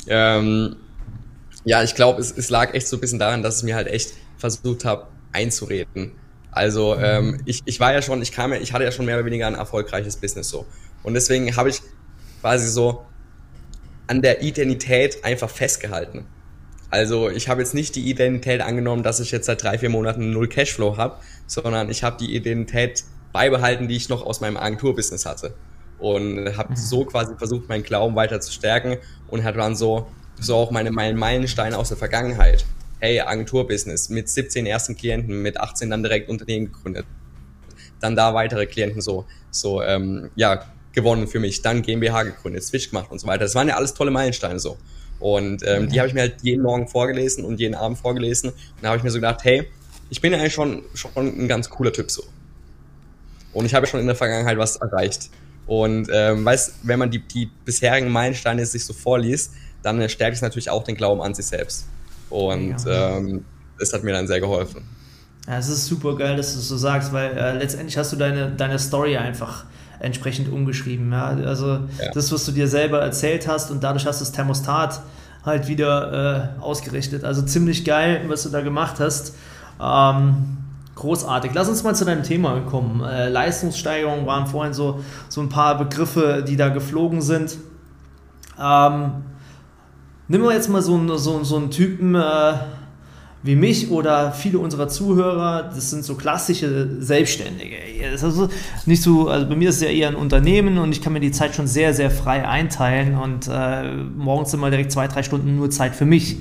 [0.07, 0.77] Ähm,
[1.65, 3.89] ja, ich glaube, es, es lag echt so ein bisschen daran, dass ich mir halt
[3.89, 6.13] echt versucht habe einzureden.
[6.55, 9.17] Also ähm, ich, ich war ja schon, ich kam ja, ich hatte ja schon mehr
[9.17, 10.67] oder weniger ein erfolgreiches Business so.
[11.03, 11.83] Und deswegen habe ich
[12.41, 13.05] quasi so
[14.07, 16.27] an der Identität einfach festgehalten.
[16.91, 20.31] Also ich habe jetzt nicht die Identität angenommen, dass ich jetzt seit drei, vier Monaten
[20.31, 21.17] null Cashflow habe,
[21.49, 25.55] sondern ich habe die Identität beibehalten, die ich noch aus meinem Agenturbusiness hatte.
[25.99, 26.77] Und habe mhm.
[26.77, 30.07] so quasi versucht, meinen Glauben weiter zu stärken und hat dann so,
[30.39, 32.65] so auch meine Meilensteine aus der Vergangenheit.
[33.01, 37.07] Hey, Agenturbusiness mit 17 ersten Klienten, mit 18 dann direkt Unternehmen gegründet.
[38.01, 41.63] Dann da weitere Klienten so, so ähm, ja, gewonnen für mich.
[41.63, 43.45] Dann GmbH gegründet, Switch gemacht und so weiter.
[43.45, 44.79] Das waren ja alles tolle Meilensteine so.
[45.21, 48.51] Und ähm, die habe ich mir halt jeden Morgen vorgelesen und jeden Abend vorgelesen.
[48.51, 49.69] Und da habe ich mir so gedacht, hey,
[50.11, 52.25] ich bin ja eigentlich schon, schon ein ganz cooler Typ so.
[53.53, 55.31] Und ich habe ja schon in der Vergangenheit was erreicht.
[55.67, 59.53] Und ähm, weißt, wenn man die, die bisherigen Meilensteine sich so vorliest,
[59.83, 61.87] dann stärkt es natürlich auch den Glauben an sich selbst.
[62.35, 63.17] Und ja.
[63.17, 63.45] ähm,
[63.79, 64.83] das hat mir dann sehr geholfen.
[65.47, 68.17] Ja, es ist super geil, dass du es so sagst, weil äh, letztendlich hast du
[68.17, 69.65] deine, deine Story einfach
[70.01, 71.13] entsprechend umgeschrieben.
[71.13, 71.27] Ja?
[71.27, 72.11] Also ja.
[72.13, 75.01] das, was du dir selber erzählt hast und dadurch hast du das Thermostat
[75.45, 77.25] halt wieder äh, ausgerichtet.
[77.25, 79.37] Also ziemlich geil, was du da gemacht hast.
[79.81, 80.57] Ähm,
[80.95, 81.53] großartig.
[81.55, 83.05] Lass uns mal zu deinem Thema kommen.
[83.05, 87.59] Äh, Leistungssteigerung waren vorhin so, so ein paar Begriffe, die da geflogen sind.
[88.61, 89.13] Ähm,
[90.29, 92.55] nimm wir jetzt mal so, so, so einen Typen, äh,
[93.45, 97.77] wie mich oder viele unserer Zuhörer, das sind so klassische Selbstständige.
[98.11, 98.49] Also
[98.87, 101.21] nicht so, also bei mir ist es ja eher ein Unternehmen und ich kann mir
[101.21, 105.57] die Zeit schon sehr, sehr frei einteilen und äh, morgens immer direkt zwei, drei Stunden
[105.57, 106.39] nur Zeit für mich.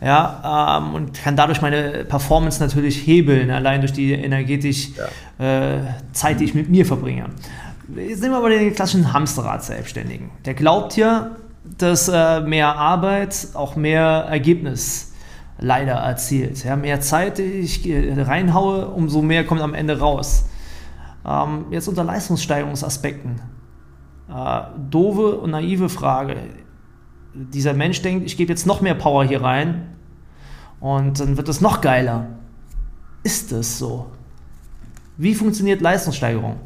[0.00, 4.90] Ja, ähm, und kann dadurch meine Performance natürlich hebeln, allein durch die energetisch
[5.38, 5.74] ja.
[5.74, 5.80] äh,
[6.12, 7.26] Zeit, die ich mit mir verbringe.
[7.94, 10.30] Jetzt nehmen wir aber den klassischen Hamsterrad-Selbstständigen.
[10.44, 11.36] Der glaubt ja,
[11.78, 15.12] dass äh, mehr Arbeit auch mehr Ergebnis
[15.58, 16.64] leider erzielt.
[16.64, 20.48] Ja, mehr Zeit, die ich reinhaue, umso mehr kommt am Ende raus.
[21.26, 23.40] Ähm, jetzt unter Leistungssteigerungsaspekten.
[24.28, 26.36] Äh, doofe und naive Frage.
[27.34, 29.88] Dieser Mensch denkt, ich gebe jetzt noch mehr Power hier rein
[30.80, 32.26] und dann wird es noch geiler.
[33.22, 34.06] Ist es so?
[35.16, 36.56] Wie funktioniert Leistungssteigerung?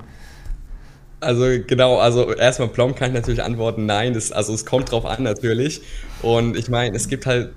[1.20, 5.04] Also genau, also erstmal plomb kann ich natürlich antworten, nein, das, also es kommt drauf
[5.04, 5.82] an natürlich.
[6.22, 7.52] Und ich meine, es gibt halt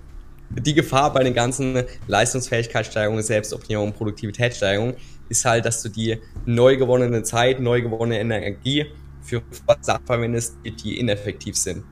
[0.49, 4.95] die Gefahr bei den ganzen Leistungsfähigkeitssteigerungen, Selbstoptimierung, Produktivitätssteigerung
[5.29, 8.85] ist halt, dass du die neu gewonnene Zeit, neu gewonnene Energie
[9.21, 9.41] für
[9.81, 11.83] Sachen verwendest, die ineffektiv sind.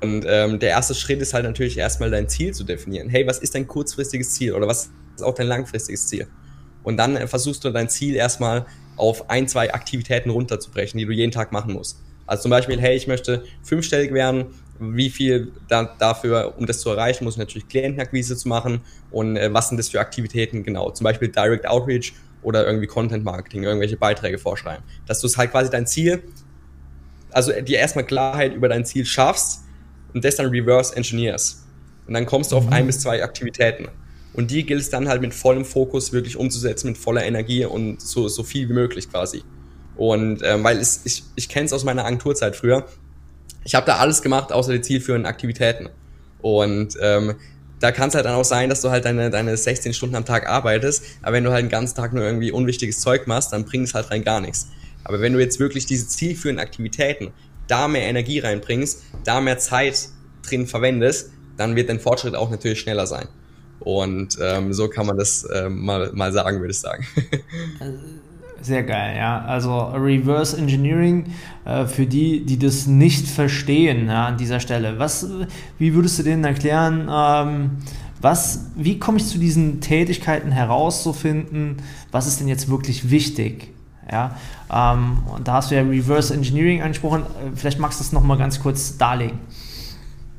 [0.00, 3.08] Und ähm, der erste Schritt ist halt natürlich erstmal dein Ziel zu definieren.
[3.08, 6.26] Hey, was ist dein kurzfristiges Ziel oder was ist auch dein langfristiges Ziel?
[6.82, 11.12] Und dann äh, versuchst du dein Ziel erstmal auf ein, zwei Aktivitäten runterzubrechen, die du
[11.12, 11.98] jeden Tag machen musst.
[12.26, 14.46] Also zum Beispiel, hey, ich möchte fünfstellig werden,
[14.78, 19.36] wie viel da, dafür, um das zu erreichen, muss ich natürlich Klientenakquise zu machen und
[19.36, 23.62] äh, was sind das für Aktivitäten genau, zum Beispiel Direct Outreach oder irgendwie Content Marketing,
[23.62, 24.82] irgendwelche Beiträge vorschreiben.
[25.06, 26.22] Dass du es halt quasi dein Ziel,
[27.30, 29.60] also dir erstmal Klarheit über dein Ziel schaffst
[30.12, 31.64] und das dann reverse engineers.
[32.06, 32.72] Und dann kommst du auf mhm.
[32.72, 33.88] ein bis zwei Aktivitäten.
[34.34, 38.00] Und die gilt es dann halt mit vollem Fokus wirklich umzusetzen, mit voller Energie und
[38.00, 39.42] so, so viel wie möglich quasi.
[39.96, 42.86] Und ähm, weil es, ich, ich kenne es aus meiner Agenturzeit früher,
[43.64, 45.90] ich habe da alles gemacht, außer die zielführenden Aktivitäten.
[46.40, 47.36] Und ähm,
[47.78, 50.24] da kann es halt dann auch sein, dass du halt deine, deine 16 Stunden am
[50.24, 53.64] Tag arbeitest, aber wenn du halt den ganzen Tag nur irgendwie unwichtiges Zeug machst, dann
[53.64, 54.68] bringt es halt rein gar nichts.
[55.04, 57.32] Aber wenn du jetzt wirklich diese zielführenden Aktivitäten,
[57.66, 60.08] da mehr Energie reinbringst, da mehr Zeit
[60.42, 63.28] drin verwendest, dann wird dein Fortschritt auch natürlich schneller sein.
[63.84, 67.06] Und ähm, so kann man das ähm, mal, mal sagen, würde ich sagen.
[68.62, 69.44] Sehr geil, ja.
[69.44, 71.26] Also Reverse Engineering
[71.64, 75.00] äh, für die, die das nicht verstehen ja, an dieser Stelle.
[75.00, 75.26] Was,
[75.78, 77.70] wie würdest du denen erklären, ähm,
[78.20, 81.78] was, wie komme ich zu diesen Tätigkeiten herauszufinden,
[82.12, 83.72] was ist denn jetzt wirklich wichtig?
[84.10, 84.36] Ja,
[84.72, 87.22] ähm, und da hast du ja Reverse Engineering angesprochen.
[87.22, 89.38] Äh, vielleicht magst du das nochmal ganz kurz darlegen.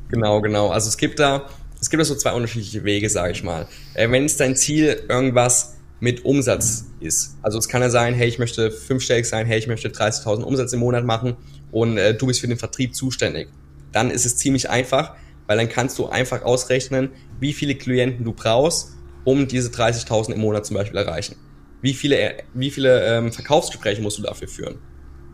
[0.10, 0.70] Genau, genau.
[0.70, 1.44] Also es gibt da,
[1.84, 3.68] es gibt da so zwei unterschiedliche Wege, sage ich mal.
[3.94, 7.36] Äh, wenn es dein Ziel irgendwas mit Umsatz ist.
[7.42, 10.72] Also es kann ja sein, hey, ich möchte fünfstellig sein, hey, ich möchte 30.000 Umsatz
[10.72, 11.36] im Monat machen
[11.74, 13.50] und äh, du bist für den Vertrieb zuständig.
[13.92, 15.16] Dann ist es ziemlich einfach,
[15.46, 17.10] weil dann kannst du einfach ausrechnen,
[17.42, 18.94] wie viele Klienten du brauchst,
[19.26, 21.36] um diese 30.000 im Monat zum Beispiel erreichen.
[21.82, 24.78] Wie viele, äh, wie viele ähm, Verkaufsgespräche musst du dafür führen?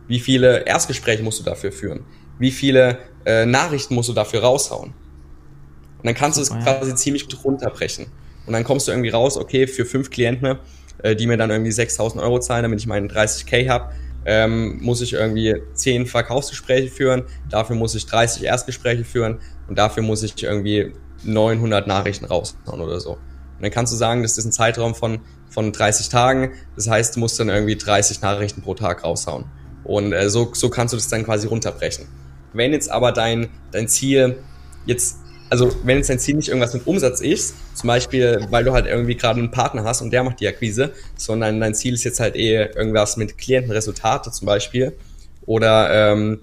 [0.08, 2.06] Wie viele Erstgespräche musst du dafür führen?
[2.40, 4.96] Wie viele äh, Nachrichten musst du dafür raushauen?
[6.00, 8.08] Und dann kannst du es quasi ziemlich gut runterbrechen.
[8.46, 10.58] Und dann kommst du irgendwie raus, okay, für fünf Klienten,
[11.04, 13.92] äh, die mir dann irgendwie 6000 Euro zahlen, damit ich meinen 30k habe,
[14.26, 20.04] ähm, muss ich irgendwie zehn Verkaufsgespräche führen, dafür muss ich 30 Erstgespräche führen und dafür
[20.04, 23.12] muss ich irgendwie 900 Nachrichten raushauen oder so.
[23.12, 27.16] Und dann kannst du sagen, das ist ein Zeitraum von, von 30 Tagen, das heißt,
[27.16, 29.46] du musst dann irgendwie 30 Nachrichten pro Tag raushauen.
[29.84, 32.08] Und äh, so, so kannst du das dann quasi runterbrechen.
[32.54, 34.38] Wenn jetzt aber dein, dein Ziel
[34.86, 35.19] jetzt
[35.50, 38.86] also wenn jetzt dein Ziel nicht irgendwas mit Umsatz ist, zum Beispiel, weil du halt
[38.86, 42.20] irgendwie gerade einen Partner hast und der macht die Akquise, sondern dein Ziel ist jetzt
[42.20, 44.94] halt eher irgendwas mit Klientenresultate zum Beispiel
[45.46, 46.40] oder ähm,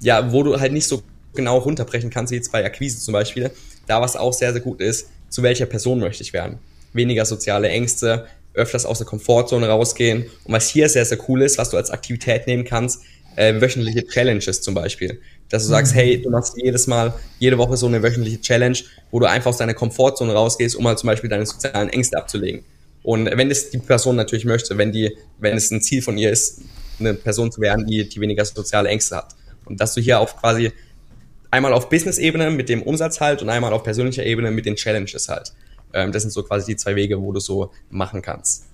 [0.00, 1.02] ja, wo du halt nicht so
[1.34, 3.50] genau runterbrechen kannst, wie jetzt bei Akquise zum Beispiel,
[3.86, 6.58] da was auch sehr, sehr gut ist, zu welcher Person möchte ich werden.
[6.92, 10.26] Weniger soziale Ängste, öfters aus der Komfortzone rausgehen.
[10.44, 13.02] Und was hier sehr, sehr cool ist, was du als Aktivität nehmen kannst,
[13.36, 15.20] äh, wöchentliche Challenges zum Beispiel.
[15.48, 15.98] Dass du sagst, mhm.
[15.98, 18.78] hey, du machst jedes Mal, jede Woche so eine wöchentliche Challenge,
[19.10, 22.64] wo du einfach aus deiner Komfortzone rausgehst, um mal zum Beispiel deine sozialen Ängste abzulegen.
[23.02, 26.30] Und wenn es die Person natürlich möchte, wenn die, wenn es ein Ziel von ihr
[26.30, 26.60] ist,
[27.00, 29.34] eine Person zu werden, die, die weniger soziale Ängste hat.
[29.64, 30.72] Und dass du hier auf quasi
[31.50, 35.28] einmal auf Business-Ebene mit dem Umsatz halt und einmal auf persönlicher Ebene mit den Challenges
[35.28, 35.52] halt.
[35.92, 38.66] Ähm, das sind so quasi die zwei Wege, wo du so machen kannst.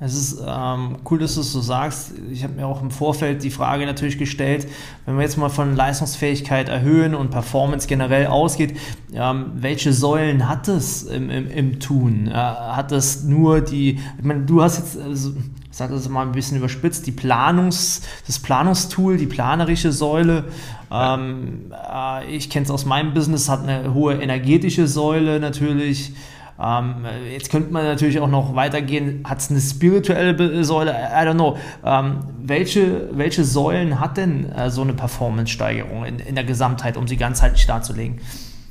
[0.00, 2.12] Es ist ähm, cool, dass du es so sagst.
[2.30, 4.68] Ich habe mir auch im Vorfeld die Frage natürlich gestellt,
[5.04, 8.76] wenn wir jetzt mal von Leistungsfähigkeit erhöhen und Performance generell ausgeht,
[9.12, 12.28] ähm, welche Säulen hat es im, im, im Tun?
[12.28, 15.32] Äh, hat es nur die, ich meine, du hast jetzt, also,
[15.68, 20.44] ich sage das mal ein bisschen überspitzt, die Planungs, das Planungstool, die planerische Säule.
[20.92, 26.12] Ähm, äh, ich kenne es aus meinem Business, hat eine hohe energetische Säule natürlich.
[26.60, 29.22] Ähm, jetzt könnte man natürlich auch noch weitergehen.
[29.24, 30.90] Hat es eine spirituelle Säule?
[30.90, 31.56] I don't know.
[31.84, 37.06] Ähm, welche, welche Säulen hat denn äh, so eine Performance-Steigerung in, in der Gesamtheit, um
[37.06, 38.20] sie ganzheitlich darzulegen?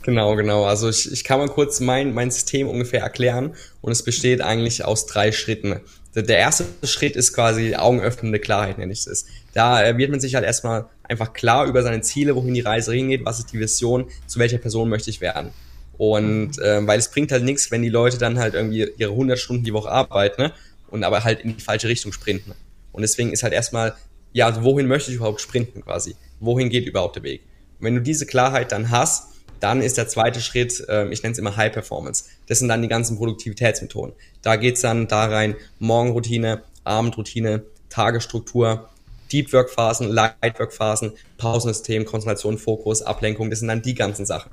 [0.04, 0.64] Genau, genau.
[0.64, 4.86] Also ich, ich kann mal kurz mein, mein System ungefähr erklären und es besteht eigentlich
[4.86, 5.82] aus drei Schritten.
[6.16, 9.26] Der erste Schritt ist quasi augenöffnende Klarheit, nenne ich es.
[9.54, 12.94] Da äh, wird man sich halt erstmal einfach klar über seine Ziele, wohin die Reise
[12.94, 15.52] hingeht, was ist die Vision, zu welcher Person möchte ich werden.
[15.98, 19.38] Und äh, weil es bringt halt nichts, wenn die Leute dann halt irgendwie ihre 100
[19.38, 20.54] Stunden die Woche arbeiten ne?
[20.90, 22.54] und aber halt in die falsche Richtung sprinten.
[22.92, 23.96] Und deswegen ist halt erstmal,
[24.32, 26.16] ja, also wohin möchte ich überhaupt sprinten quasi?
[26.40, 27.42] Wohin geht überhaupt der Weg?
[27.80, 31.34] Und wenn du diese Klarheit dann hast, dann ist der zweite Schritt, äh, ich nenne
[31.34, 32.26] es immer High Performance.
[32.46, 34.14] Das sind dann die ganzen Produktivitätsmethoden.
[34.44, 38.90] Da geht's dann da rein, Morgenroutine, Abendroutine, Tagesstruktur,
[39.32, 44.28] Deep Work Phasen, Light Work Phasen, Pausensystem, Konzentration, Fokus, Ablenkung, das sind dann die ganzen
[44.28, 44.52] Sachen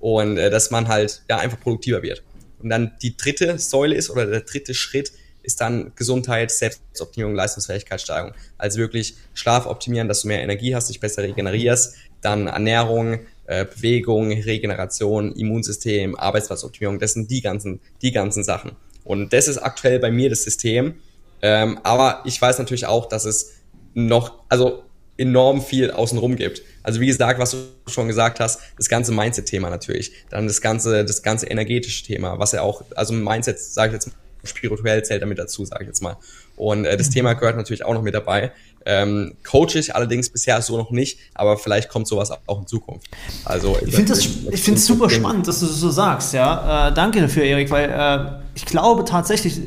[0.00, 2.22] und äh, dass man halt ja einfach produktiver wird.
[2.60, 8.34] Und dann die dritte Säule ist oder der dritte Schritt ist dann Gesundheit, Selbstoptimierung, Leistungsfähigkeitssteigerung.
[8.58, 13.64] Also wirklich Schlaf optimieren, dass du mehr Energie hast, dich besser regenerierst, dann Ernährung, äh,
[13.64, 18.72] Bewegung, Regeneration, Immunsystem, Arbeitsplatzoptimierung, das sind die ganzen, die ganzen Sachen.
[19.04, 20.96] Und das ist aktuell bei mir das System.
[21.40, 23.54] Ähm, aber ich weiß natürlich auch, dass es
[23.94, 24.82] noch, also
[25.16, 26.62] enorm viel außenrum gibt.
[26.88, 31.04] Also wie gesagt, was du schon gesagt hast, das ganze Mindset-Thema natürlich, dann das ganze,
[31.04, 34.10] das ganze energetische Thema, was ja auch, also Mindset, sage ich jetzt
[34.42, 36.16] spirituell zählt damit dazu, sage ich jetzt mal.
[36.56, 37.12] Und äh, das mhm.
[37.12, 38.52] Thema gehört natürlich auch noch mit dabei.
[38.86, 43.06] Ähm, coach ich allerdings bisher so noch nicht, aber vielleicht kommt sowas auch in Zukunft.
[43.44, 46.32] Also ich finde es super spannend, dass du das so sagst.
[46.32, 49.60] Ja, äh, danke dafür, Erik, weil äh, ich glaube tatsächlich,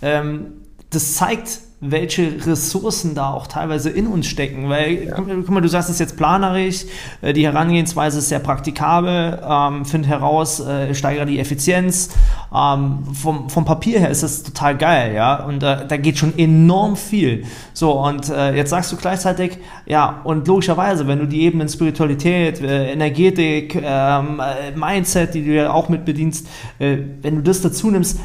[0.00, 1.50] ähm, das zeigt
[1.84, 4.68] welche Ressourcen da auch teilweise in uns stecken.
[4.68, 5.16] Weil, ja.
[5.16, 6.84] guck mal, du sagst es jetzt planerisch,
[7.22, 12.10] äh, die Herangehensweise ist sehr praktikabel, ähm, find heraus, äh, steigere die Effizienz.
[12.54, 15.44] Ähm, vom, vom Papier her ist das total geil, ja.
[15.44, 17.44] Und äh, da geht schon enorm viel.
[17.72, 22.60] So, und äh, jetzt sagst du gleichzeitig, ja, und logischerweise, wenn du die Ebenen Spiritualität,
[22.60, 26.46] äh, Energetik, ähm, äh, Mindset, die du ja auch mit bedienst,
[26.78, 28.20] äh, wenn du das dazu nimmst,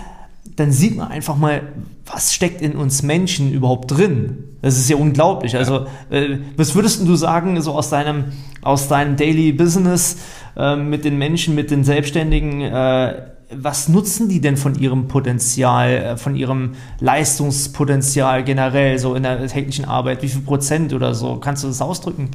[0.58, 1.62] dann sieht man einfach mal,
[2.06, 4.44] was steckt in uns Menschen überhaupt drin?
[4.62, 5.56] Das ist ja unglaublich.
[5.56, 10.18] Also, äh, was würdest du sagen, so aus deinem, aus deinem Daily Business
[10.58, 15.90] äh, mit den Menschen, mit den Selbstständigen, äh, was nutzen die denn von ihrem Potenzial,
[15.90, 20.24] äh, von ihrem Leistungspotenzial generell, so in der technischen Arbeit?
[20.24, 21.38] Wie viel Prozent oder so?
[21.38, 22.32] Kannst du das ausdrücken?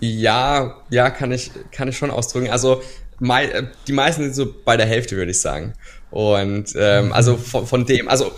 [0.00, 2.48] Ja, ja, kann ich, kann ich schon ausdrücken.
[2.48, 2.80] Also,
[3.20, 5.74] die meisten sind so bei der Hälfte, würde ich sagen.
[6.10, 8.32] Und ähm, also von, von dem, also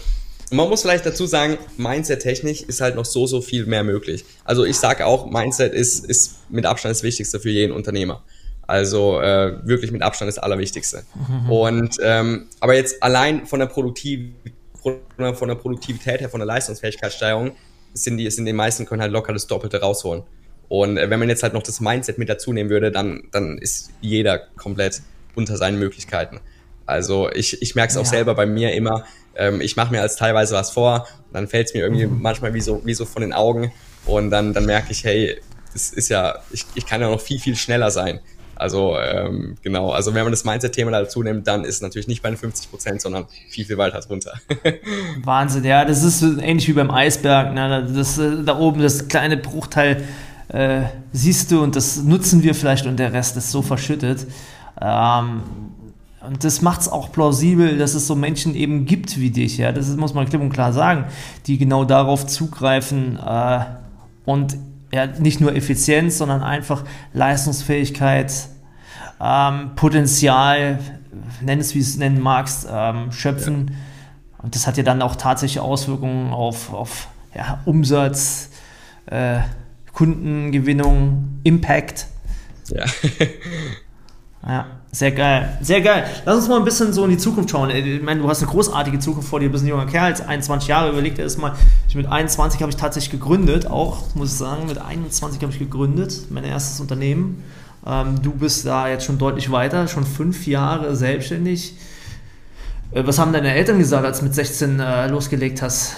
[0.51, 4.25] man muss vielleicht dazu sagen, Mindset-technisch ist halt noch so, so viel mehr möglich.
[4.45, 8.23] Also ich sage auch, Mindset ist, ist mit Abstand das Wichtigste für jeden Unternehmer.
[8.67, 11.05] Also äh, wirklich mit Abstand das Allerwichtigste.
[11.15, 11.51] Mhm.
[11.51, 14.31] Und ähm, aber jetzt allein von der, Produktiv
[14.83, 17.53] von der Produktivität her, von der Leistungsfähigkeitssteigerung,
[17.95, 20.23] sind die, sind die meisten können halt locker das Doppelte rausholen.
[20.69, 23.59] Und äh, wenn man jetzt halt noch das Mindset mit dazu nehmen würde, dann, dann
[23.59, 25.03] ist jeder komplett
[25.35, 26.41] unter seinen Möglichkeiten.
[26.89, 28.11] Also ich, ich merke es auch ja.
[28.11, 29.05] selber bei mir immer.
[29.37, 32.23] Ähm, ich mache mir als teilweise was vor, dann fällt es mir irgendwie mhm.
[32.23, 33.73] manchmal wie so, wie so von den Augen
[34.07, 35.39] und dann, dann merke ich, hey,
[35.73, 38.21] das ist ja, ich, ich kann ja noch viel, viel schneller sein.
[38.57, 42.23] Also ähm, genau, also wenn man das Mindset-Thema dazu nimmt, dann ist es natürlich nicht
[42.23, 44.33] bei den 50 Prozent, sondern viel, viel weiter drunter.
[45.23, 47.55] Wahnsinn, ja, das ist ähnlich wie beim Eisberg.
[47.55, 47.87] Ne?
[47.95, 50.03] Das, äh, da oben das kleine Bruchteil
[50.49, 54.27] äh, siehst du und das nutzen wir vielleicht und der Rest ist so verschüttet.
[54.81, 55.43] Ähm,
[56.27, 59.73] und das macht es auch plausibel, dass es so Menschen eben gibt wie dich, ja.
[59.73, 61.05] Das muss man klipp und klar sagen,
[61.47, 63.61] die genau darauf zugreifen äh,
[64.25, 64.57] und
[64.93, 68.33] ja, nicht nur Effizienz, sondern einfach Leistungsfähigkeit,
[69.21, 70.79] ähm, Potenzial,
[71.41, 73.71] nenn es wie es nennen magst, ähm, schöpfen.
[73.71, 74.43] Ja.
[74.43, 78.51] Und das hat ja dann auch tatsächlich Auswirkungen auf, auf ja, Umsatz,
[79.07, 79.41] äh,
[79.93, 82.07] Kundengewinnung, Impact.
[82.69, 82.85] Ja.
[84.47, 84.67] ja.
[84.91, 86.07] Sehr geil, sehr geil.
[86.25, 87.69] Lass uns mal ein bisschen so in die Zukunft schauen.
[87.69, 90.67] Ich meine, du hast eine großartige Zukunft vor dir, du bist ein junger Kerl, 21
[90.67, 91.55] Jahre, überleg dir das mal.
[91.89, 95.59] Ich mit 21 habe ich tatsächlich gegründet, auch, muss ich sagen, mit 21 habe ich
[95.59, 97.45] gegründet, mein erstes Unternehmen.
[97.87, 101.75] Ähm, du bist da jetzt schon deutlich weiter, schon fünf Jahre selbstständig.
[102.91, 105.97] Äh, was haben deine Eltern gesagt, als du mit 16 äh, losgelegt hast?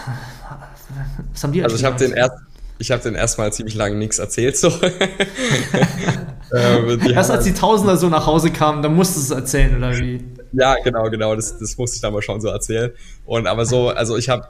[1.32, 2.34] Was haben die Also ich habe den erst,
[2.80, 4.68] ich habe den erstmal ziemlich lange nichts erzählt so.
[6.54, 9.96] ähm, erst als die Tausender so nach Hause kamen, dann musstest du es erzählen oder
[9.98, 10.24] wie?
[10.52, 11.36] Ja, genau, genau.
[11.36, 12.92] Das, das musste ich dann mal schon so erzählen.
[13.26, 14.48] Und aber so, also ich habe,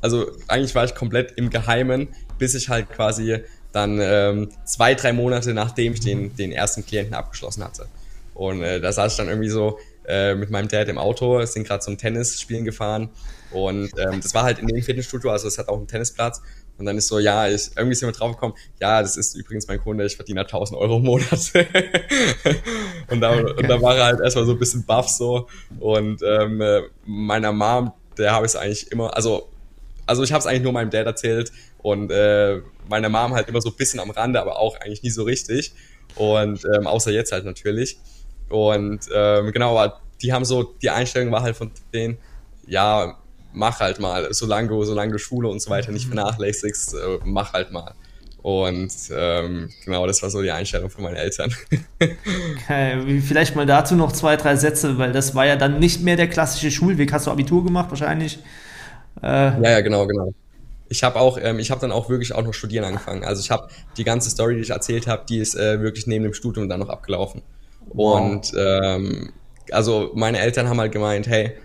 [0.00, 2.08] also eigentlich war ich komplett im Geheimen,
[2.38, 3.40] bis ich halt quasi
[3.72, 7.86] dann ähm, zwei, drei Monate nachdem ich den, den ersten Klienten abgeschlossen hatte.
[8.32, 11.66] Und äh, da saß ich dann irgendwie so äh, mit meinem Dad im Auto, sind
[11.66, 13.10] gerade zum Tennis spielen gefahren
[13.50, 16.42] und ähm, das war halt in dem Fitnessstudio, also es hat auch einen Tennisplatz
[16.78, 19.80] und dann ist so, ja, ich, irgendwie ist jemand draufgekommen, ja, das ist übrigens mein
[19.80, 21.30] Kunde, ich verdiene 1000 Euro im Monat.
[23.10, 25.48] und, da, und da war er halt erstmal so ein bisschen baff so
[25.80, 26.62] und ähm,
[27.04, 29.48] meiner Mom, der habe ich es eigentlich immer, also
[30.06, 33.60] also ich habe es eigentlich nur meinem Dad erzählt und äh, meiner Mom halt immer
[33.60, 35.74] so ein bisschen am Rande, aber auch eigentlich nie so richtig.
[36.14, 37.98] Und ähm, außer jetzt halt natürlich.
[38.48, 42.16] Und ähm, genau, aber die haben so, die Einstellung war halt von denen,
[42.66, 43.18] ja,
[43.56, 46.14] mach halt mal, solange du, solange du Schule und so weiter nicht mhm.
[46.14, 47.94] vernachlässigst, äh, mach halt mal.
[48.42, 51.52] Und ähm, genau, das war so die Einstellung von meinen Eltern.
[51.98, 56.16] Okay, vielleicht mal dazu noch zwei, drei Sätze, weil das war ja dann nicht mehr
[56.16, 57.12] der klassische Schulweg.
[57.12, 58.38] Hast du Abitur gemacht wahrscheinlich?
[59.22, 60.32] Äh, ja, ja, genau, genau.
[60.88, 63.24] Ich habe auch, ähm, ich habe dann auch wirklich auch noch studieren angefangen.
[63.24, 66.24] Also ich habe die ganze Story, die ich erzählt habe, die ist äh, wirklich neben
[66.24, 67.42] dem Studium dann noch abgelaufen.
[67.92, 68.20] Wow.
[68.20, 69.32] Und ähm,
[69.72, 71.56] also meine Eltern haben halt gemeint, hey,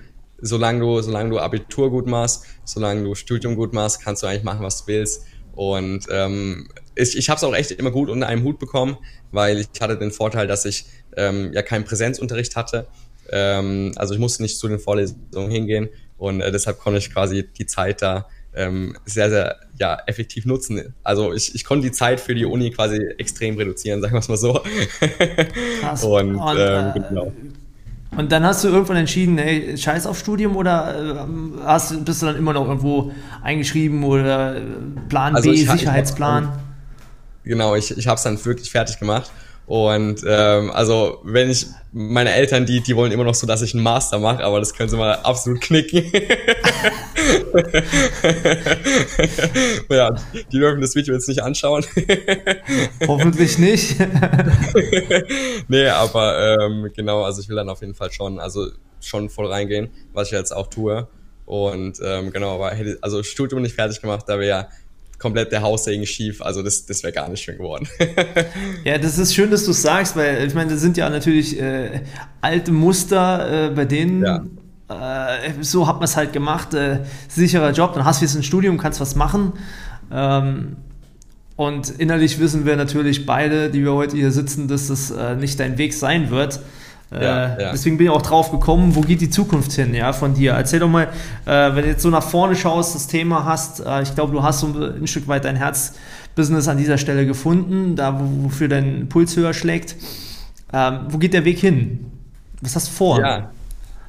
[0.41, 4.43] solange du, solange du Abitur gut machst, solange du Studium gut machst, kannst du eigentlich
[4.43, 5.25] machen, was du willst.
[5.53, 8.97] Und ähm, ich, ich habe es auch echt immer gut unter einem Hut bekommen,
[9.31, 10.85] weil ich hatte den Vorteil, dass ich
[11.17, 12.87] ähm, ja keinen Präsenzunterricht hatte.
[13.29, 17.47] Ähm, also ich musste nicht zu den Vorlesungen hingehen und äh, deshalb konnte ich quasi
[17.57, 20.93] die Zeit da ähm, sehr, sehr ja, effektiv nutzen.
[21.03, 24.27] Also ich, ich konnte die Zeit für die Uni quasi extrem reduzieren, sagen wir es
[24.27, 24.61] mal so.
[25.79, 26.03] Krass.
[26.03, 27.31] Und, und ähm, äh, genau.
[28.17, 32.25] Und dann hast du irgendwann entschieden, ey, scheiß auf Studium oder äh, hast, bist du
[32.25, 34.61] dann immer noch irgendwo eingeschrieben oder äh,
[35.07, 36.49] Plan also B, ich, Sicherheitsplan?
[37.43, 39.31] Ich, genau, ich, ich habe es dann wirklich fertig gemacht
[39.67, 43.73] und ähm, also wenn ich meine Eltern, die, die wollen immer noch so, dass ich
[43.73, 46.11] einen Master mache, aber das können sie mal absolut knicken.
[49.89, 50.15] ja,
[50.51, 51.85] die dürfen das Video jetzt nicht anschauen.
[53.07, 53.97] Hoffentlich nicht.
[55.67, 58.67] nee, aber ähm, genau, also ich will dann auf jeden Fall schon, also
[59.01, 61.07] schon voll reingehen, was ich jetzt auch tue.
[61.45, 64.69] Und ähm, genau, aber hätte also Studium nicht fertig gemacht, da wäre ja
[65.21, 66.41] komplett der Haussegen schief.
[66.41, 67.87] Also das, das wäre gar nicht schön geworden.
[68.83, 71.59] ja, das ist schön, dass du es sagst, weil ich meine, das sind ja natürlich
[71.61, 72.01] äh,
[72.41, 74.43] alte Muster, äh, bei denen ja.
[74.89, 76.73] äh, so hat man es halt gemacht.
[76.73, 79.53] Äh, sicherer Job, dann hast du jetzt ein Studium, kannst was machen.
[80.11, 80.77] Ähm,
[81.55, 85.59] und innerlich wissen wir natürlich beide, die wir heute hier sitzen, dass das äh, nicht
[85.59, 86.59] dein Weg sein wird.
[87.11, 87.71] Äh, ja, ja.
[87.71, 90.53] Deswegen bin ich auch drauf gekommen, wo geht die Zukunft hin, ja, von dir.
[90.53, 91.09] Erzähl doch mal,
[91.45, 94.41] äh, wenn du jetzt so nach vorne schaust, das Thema hast, äh, ich glaube, du
[94.43, 99.35] hast so ein Stück weit dein Herzbusiness an dieser Stelle gefunden, da wofür dein Puls
[99.35, 99.95] höher schlägt.
[100.71, 102.11] Ähm, wo geht der Weg hin?
[102.61, 103.19] Was hast du vor?
[103.19, 103.51] Ja,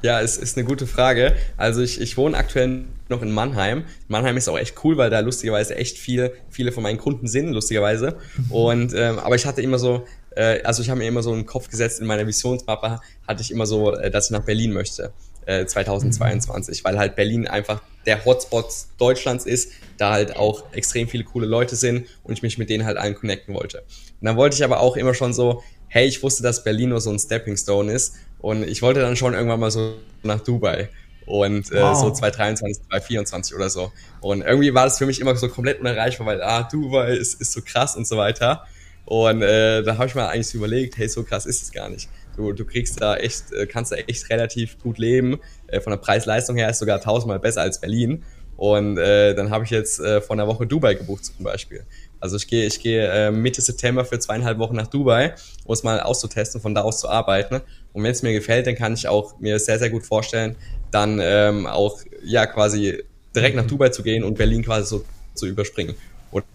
[0.03, 1.33] ja, es ist eine gute Frage.
[1.55, 3.85] Also ich, ich wohne aktuell noch in Mannheim.
[4.09, 7.53] Mannheim ist auch echt cool, weil da lustigerweise echt viele, viele von meinen Kunden sind,
[7.53, 8.17] lustigerweise.
[8.49, 11.45] Und ähm, aber ich hatte immer so, äh, also ich habe mir immer so einen
[11.45, 15.13] Kopf gesetzt, in meiner Visionsmappe hatte ich immer so, äh, dass ich nach Berlin möchte.
[15.45, 18.65] 2022, äh, weil halt Berlin einfach der Hotspot
[18.97, 22.85] Deutschlands ist, da halt auch extrem viele coole Leute sind und ich mich mit denen
[22.85, 23.79] halt allen connecten wollte.
[23.79, 27.01] Und dann wollte ich aber auch immer schon so, hey, ich wusste, dass Berlin nur
[27.01, 30.89] so ein Stepping Stone ist und ich wollte dann schon irgendwann mal so nach Dubai
[31.25, 31.95] und äh, wow.
[31.95, 33.91] so 2023, 2024 oder so.
[34.21, 37.51] Und irgendwie war das für mich immer so komplett unerreichbar, weil ah, Dubai ist, ist
[37.51, 38.65] so krass und so weiter.
[39.05, 41.89] Und äh, da habe ich mir eigentlich so überlegt, hey, so krass ist es gar
[41.89, 42.09] nicht.
[42.35, 45.39] Du, du kriegst da echt, äh, kannst da echt relativ gut leben.
[45.67, 48.23] Äh, von der Preis-Leistung her ist sogar tausendmal besser als Berlin.
[48.55, 51.83] Und äh, dann habe ich jetzt äh, vor einer Woche Dubai gebucht zum Beispiel.
[52.19, 55.33] Also ich gehe ich gehe äh, Mitte September für zweieinhalb Wochen nach Dubai,
[55.65, 57.61] um es mal auszutesten, von da aus zu arbeiten.
[57.91, 60.55] Und wenn es mir gefällt, dann kann ich auch mir sehr, sehr gut vorstellen,
[60.91, 63.03] dann ähm, auch ja quasi
[63.35, 65.95] direkt nach Dubai zu gehen und Berlin quasi so zu überspringen.
[66.31, 66.45] Oder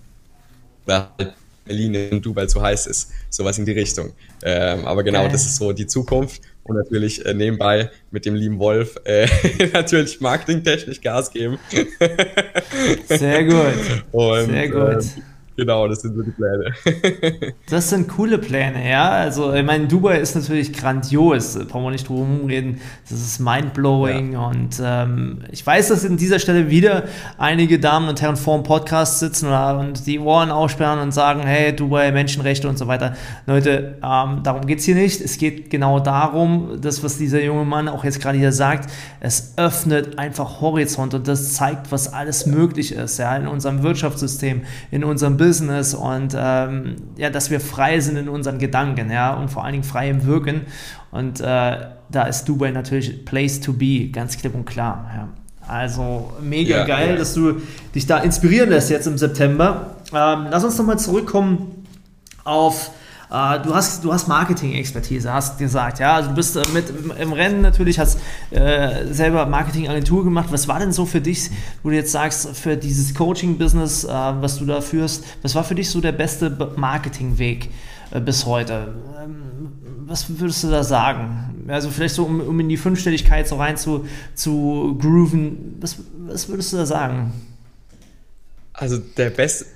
[1.19, 1.35] halt
[1.69, 3.11] Berlin in Dubai zu heiß ist.
[3.31, 4.13] Sowas in die Richtung.
[4.43, 5.33] Ähm, aber genau, okay.
[5.33, 6.43] das ist so die Zukunft.
[6.65, 9.27] Und natürlich äh, nebenbei mit dem lieben Wolf äh,
[9.73, 11.59] natürlich marketingtechnisch Gas geben.
[13.07, 13.75] Sehr gut.
[14.13, 15.05] Und, Sehr gut.
[15.05, 17.53] Äh, Genau, das sind so die Pläne.
[17.69, 19.11] das sind coole Pläne, ja.
[19.11, 22.81] Also, ich meine, Dubai ist natürlich grandios, brauchen wir nicht drum reden.
[23.11, 24.47] Das ist mindblowing ja.
[24.47, 27.03] und ähm, ich weiß, dass in dieser Stelle wieder
[27.39, 31.75] einige Damen und Herren vor dem Podcast sitzen und die Ohren aussperren und sagen: Hey,
[31.75, 33.17] Dubai, Menschenrechte und so weiter.
[33.47, 35.21] Leute, ähm, darum geht es hier nicht.
[35.21, 38.89] Es geht genau darum, das, was dieser junge Mann auch jetzt gerade hier sagt,
[39.19, 44.63] es öffnet einfach Horizont und das zeigt, was alles möglich ist, ja, in unserem Wirtschaftssystem,
[44.93, 49.33] in unserem Business Business und ähm, ja, dass wir frei sind in unseren Gedanken, ja,
[49.33, 50.67] und vor allen Dingen frei im Wirken.
[51.11, 51.79] Und äh,
[52.11, 55.11] da ist Dubai natürlich Place to be, ganz klipp und klar.
[55.17, 55.29] Ja.
[55.67, 57.17] Also mega ja, geil, ja.
[57.17, 57.63] dass du
[57.95, 59.97] dich da inspirieren lässt jetzt im September.
[60.13, 61.87] Ähm, lass uns nochmal zurückkommen
[62.45, 62.91] auf
[63.31, 66.17] äh, du hast, du hast Marketing-Expertise, hast gesagt, ja.
[66.17, 68.19] Also du bist äh, mit im Rennen natürlich, hast
[68.51, 70.49] äh, selber Marketing-Agentur gemacht.
[70.51, 71.51] Was war denn so für dich,
[71.83, 75.75] wo du jetzt sagst, für dieses Coaching-Business, äh, was du da führst, was war für
[75.75, 77.71] dich so der beste Marketingweg
[78.11, 78.95] äh, bis heute?
[79.23, 79.73] Ähm,
[80.07, 81.67] was würdest du da sagen?
[81.69, 86.49] Also vielleicht so, um, um in die Fünfstelligkeit so rein zu, zu grooven, was, was
[86.49, 87.33] würdest du da sagen?
[88.73, 89.67] Also der beste,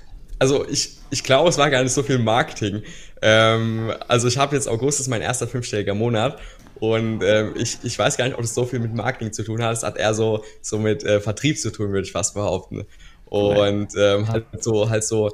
[0.43, 2.83] also ich, ich glaube, es war gar nicht so viel Marketing.
[3.21, 6.37] Ähm, also ich habe jetzt August ist mein erster fünfstelliger Monat
[6.81, 9.63] und ähm, ich, ich weiß gar nicht, ob das so viel mit Marketing zu tun
[9.63, 9.71] hat.
[9.71, 12.85] Es hat eher so, so mit äh, Vertrieb zu tun, würde ich fast behaupten.
[13.23, 15.31] Und ähm, halt so, halt so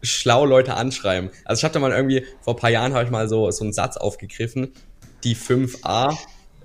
[0.00, 1.30] schlau Leute anschreiben.
[1.44, 3.64] Also ich habe da mal irgendwie, vor ein paar Jahren habe ich mal so, so
[3.64, 4.74] einen Satz aufgegriffen,
[5.24, 6.16] die 5a,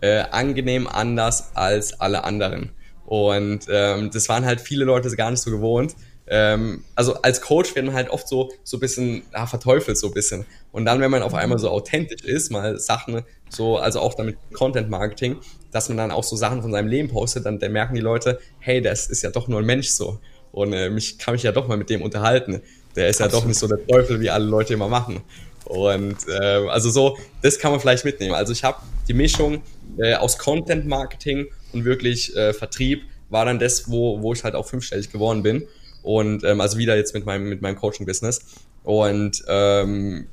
[0.02, 2.74] äh, angenehm anders als alle anderen.
[3.08, 5.96] Und ähm, das waren halt viele Leute gar nicht so gewohnt
[6.30, 10.14] ähm, also als Coach werden halt oft so so ein bisschen ja, verteufelt so ein
[10.14, 10.46] bisschen.
[10.72, 14.38] Und dann wenn man auf einmal so authentisch ist mal Sachen so also auch damit
[14.54, 15.38] Content Marketing
[15.72, 18.40] dass man dann auch so Sachen von seinem Leben postet dann, dann merken die Leute
[18.60, 20.20] hey das ist ja doch nur ein Mensch so.
[20.52, 22.62] Und äh, mich kann mich ja doch mal mit dem unterhalten.
[22.96, 23.44] Der ist ja Absolut.
[23.44, 25.22] doch nicht so der Teufel wie alle Leute immer machen.
[25.66, 28.34] Und äh, also so das kann man vielleicht mitnehmen.
[28.34, 29.62] Also ich habe die Mischung
[29.98, 34.56] äh, aus Content Marketing und wirklich äh, Vertrieb war dann das wo wo ich halt
[34.56, 35.68] auch fünfstellig geworden bin
[36.08, 38.40] und ähm, also wieder jetzt mit meinem, mit meinem Coaching-Business.
[38.84, 40.28] Und ähm,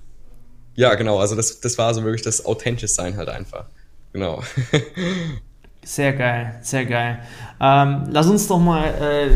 [0.76, 3.66] ja, genau, also das, das war so wirklich das authentisch sein halt einfach.
[4.12, 4.42] Genau.
[5.86, 7.18] Sehr geil, sehr geil.
[7.60, 9.28] Ähm, lass uns doch mal, äh,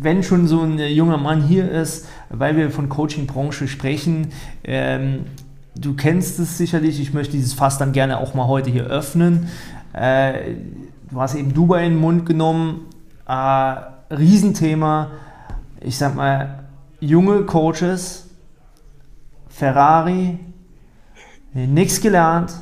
[0.00, 4.32] wenn schon so ein junger Mann hier ist, weil wir von Coaching-Branche sprechen,
[4.64, 5.26] ähm,
[5.74, 9.50] du kennst es sicherlich, ich möchte dieses Fass dann gerne auch mal heute hier öffnen.
[9.92, 10.54] Äh,
[11.10, 12.86] du hast eben Dubai in den Mund genommen,
[13.28, 13.74] äh,
[14.10, 15.10] Riesenthema
[15.84, 16.64] ich sag mal,
[17.00, 18.28] junge Coaches,
[19.48, 20.38] Ferrari,
[21.52, 22.52] nichts gelernt,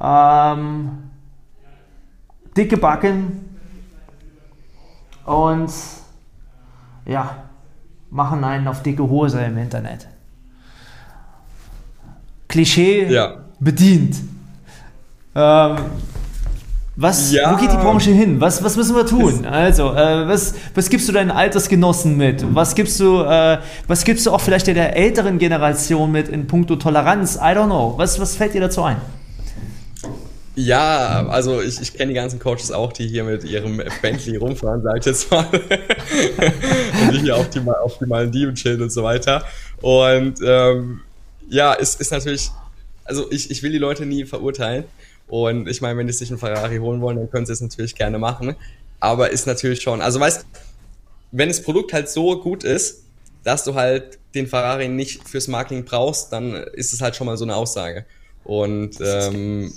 [0.00, 1.10] ähm,
[2.56, 3.56] dicke Backen
[5.24, 5.70] und
[7.04, 7.44] ja,
[8.10, 10.08] machen einen auf dicke Hose im Internet.
[12.48, 13.36] Klischee ja.
[13.60, 14.16] bedient.
[15.34, 15.76] Ähm,
[16.98, 17.52] was, ja.
[17.52, 18.40] Wo geht die Branche hin?
[18.40, 19.44] Was, was müssen wir tun?
[19.44, 22.42] Also, äh, was, was gibst du deinen Altersgenossen mit?
[22.54, 26.76] Was gibst du, äh, was gibst du auch vielleicht der älteren Generation mit in puncto
[26.76, 27.36] Toleranz?
[27.36, 27.94] I don't know.
[27.98, 28.96] Was, was fällt dir dazu ein?
[30.54, 34.82] Ja, also ich, ich kenne die ganzen Coaches auch, die hier mit ihrem Bentley rumfahren,
[34.82, 35.46] sag ich jetzt mal.
[35.52, 39.44] und die hier auf die, auf die Malediven chillen und so weiter.
[39.82, 41.00] Und ähm,
[41.50, 42.50] ja, es ist natürlich,
[43.04, 44.84] also ich, ich will die Leute nie verurteilen.
[45.28, 47.94] Und ich meine, wenn die sich einen Ferrari holen wollen, dann können sie es natürlich
[47.94, 48.54] gerne machen.
[49.00, 50.46] Aber ist natürlich schon, also weißt,
[51.32, 53.02] wenn das Produkt halt so gut ist,
[53.44, 57.36] dass du halt den Ferrari nicht fürs Marketing brauchst, dann ist es halt schon mal
[57.36, 58.04] so eine Aussage.
[58.44, 59.72] Und ähm,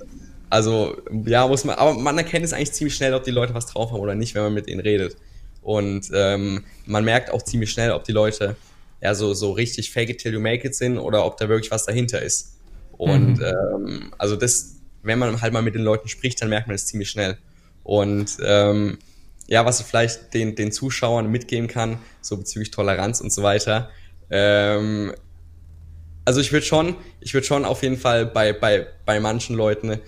[0.49, 3.67] also ja, muss man, aber man erkennt es eigentlich ziemlich schnell, ob die Leute was
[3.67, 5.17] drauf haben oder nicht, wenn man mit ihnen redet.
[5.61, 8.55] Und ähm, man merkt auch ziemlich schnell, ob die Leute
[9.01, 11.71] ja so, so richtig fake it till you make it sind oder ob da wirklich
[11.71, 12.57] was dahinter ist.
[12.97, 13.43] Und mhm.
[13.43, 16.85] ähm, also das, wenn man halt mal mit den Leuten spricht, dann merkt man es
[16.85, 17.37] ziemlich schnell.
[17.83, 18.97] Und ähm,
[19.47, 23.89] ja, was ich vielleicht den, den Zuschauern mitgeben kann, so bezüglich Toleranz und so weiter.
[24.29, 25.13] Ähm,
[26.25, 29.99] also ich würde schon, ich würde schon auf jeden Fall bei, bei, bei manchen Leuten,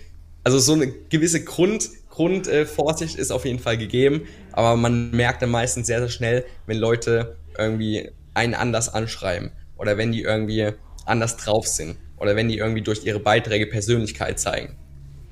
[0.44, 5.50] also so eine gewisse Grund, Grundvorsicht ist auf jeden Fall gegeben, aber man merkt dann
[5.50, 10.74] meistens sehr, sehr schnell, wenn Leute irgendwie einen anders anschreiben oder wenn die irgendwie
[11.06, 14.78] anders drauf sind oder wenn die irgendwie durch ihre Beiträge Persönlichkeit zeigen.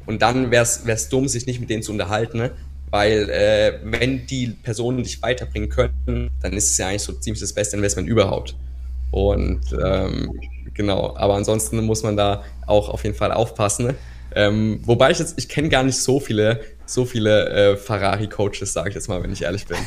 [0.10, 2.50] Und dann wäre es dumm, sich nicht mit denen zu unterhalten, ne?
[2.90, 7.40] weil äh, wenn die Personen dich weiterbringen könnten, dann ist es ja eigentlich so ziemlich
[7.40, 8.56] das beste Investment überhaupt.
[9.12, 10.32] Und ähm,
[10.74, 13.94] genau, aber ansonsten muss man da auch auf jeden Fall aufpassen.
[14.34, 18.90] Ähm, wobei ich jetzt, ich kenne gar nicht so viele, so viele äh, Ferrari-Coaches, sage
[18.90, 19.78] ich jetzt mal, wenn ich ehrlich bin.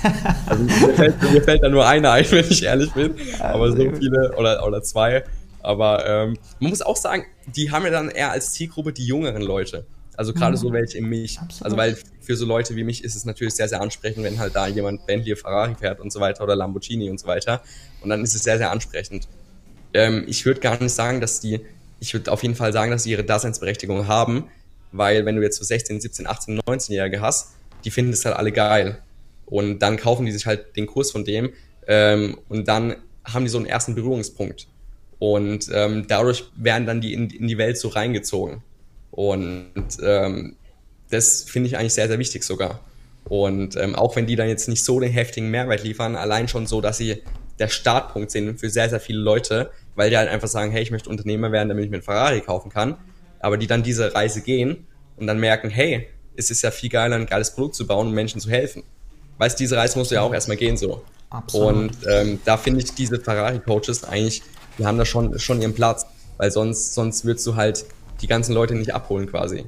[0.47, 3.17] Also mir fällt, mir fällt da nur einer ein, wenn ich ehrlich bin.
[3.41, 5.25] Aber so viele oder, oder zwei.
[5.65, 7.25] Aber ähm, man muss auch sagen,
[7.57, 9.85] die haben ja dann eher als Zielgruppe die jüngeren Leute.
[10.17, 10.61] Also gerade mhm.
[10.61, 11.39] so welche in mich.
[11.39, 11.65] Absolut.
[11.65, 14.55] Also weil für so Leute wie mich ist es natürlich sehr, sehr ansprechend, wenn halt
[14.55, 17.63] da jemand Bentley, Ferrari fährt und so weiter oder Lamborghini und so weiter.
[18.01, 19.29] Und dann ist es sehr, sehr ansprechend.
[19.95, 21.61] Ähm, ich würde gar nicht sagen, dass die,
[22.01, 24.49] ich würde auf jeden Fall sagen, dass sie ihre Daseinsberechtigung haben,
[24.93, 27.55] weil wenn du jetzt so 16, 17, 18, 19-Jährige hast,
[27.85, 28.99] die finden das halt alle geil.
[29.47, 31.53] Und dann kaufen die sich halt den Kurs von dem
[31.87, 34.69] ähm, und dann haben die so einen ersten Berührungspunkt.
[35.19, 38.63] Und ähm, dadurch werden dann die in, in die Welt so reingezogen.
[39.13, 40.57] Und ähm,
[41.11, 42.81] das finde ich eigentlich sehr, sehr wichtig sogar.
[43.25, 46.67] Und ähm, auch wenn die dann jetzt nicht so den heftigen Mehrwert liefern, allein schon
[46.67, 47.23] so, dass sie
[47.59, 50.91] der Startpunkt sind für sehr, sehr viele Leute, weil die halt einfach sagen, hey, ich
[50.91, 52.97] möchte Unternehmer werden, damit ich mir einen Ferrari kaufen kann.
[53.39, 54.87] Aber die dann diese Reise gehen
[55.17, 58.15] und dann merken, hey, es ist ja viel geiler, ein geiles Produkt zu bauen und
[58.15, 58.83] Menschen zu helfen.
[59.39, 61.03] Weißt diese Reise musst du ja auch erstmal gehen so.
[61.31, 61.69] Absolut.
[61.69, 64.43] Und ähm, da finde ich diese Ferrari-Coaches eigentlich,
[64.79, 66.07] die haben da schon, schon ihren Platz,
[66.39, 67.85] weil sonst, sonst würdest du halt
[68.23, 69.65] die ganzen Leute nicht abholen quasi.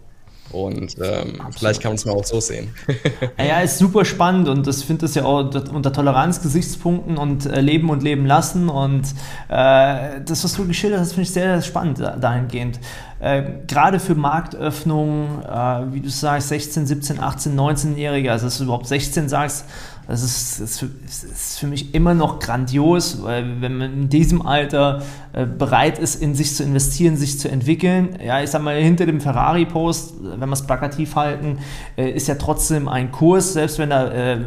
[0.50, 2.70] Und ähm, vielleicht kann man es mal auch so sehen.
[3.38, 7.90] ja, ist super spannend und ich finde das ja auch unter Toleranzgesichtspunkten und äh, Leben
[7.90, 8.68] und Leben lassen.
[8.68, 9.02] Und
[9.48, 12.78] äh, das, was du geschildert hast, finde ich sehr, sehr spannend dahingehend.
[13.20, 18.64] Äh, Gerade für Marktöffnungen, äh, wie du sagst, 16, 17, 18, 19-Jährige, also dass du
[18.64, 19.64] überhaupt 16 sagst,
[20.06, 25.02] das ist, für, ist, für, mich immer noch grandios, weil wenn man in diesem Alter
[25.32, 29.06] äh, bereit ist, in sich zu investieren, sich zu entwickeln, ja, ich sag mal, hinter
[29.06, 31.58] dem Ferrari-Post, wenn wir es plakativ halten,
[31.96, 34.38] äh, ist ja trotzdem ein Kurs, selbst wenn er äh,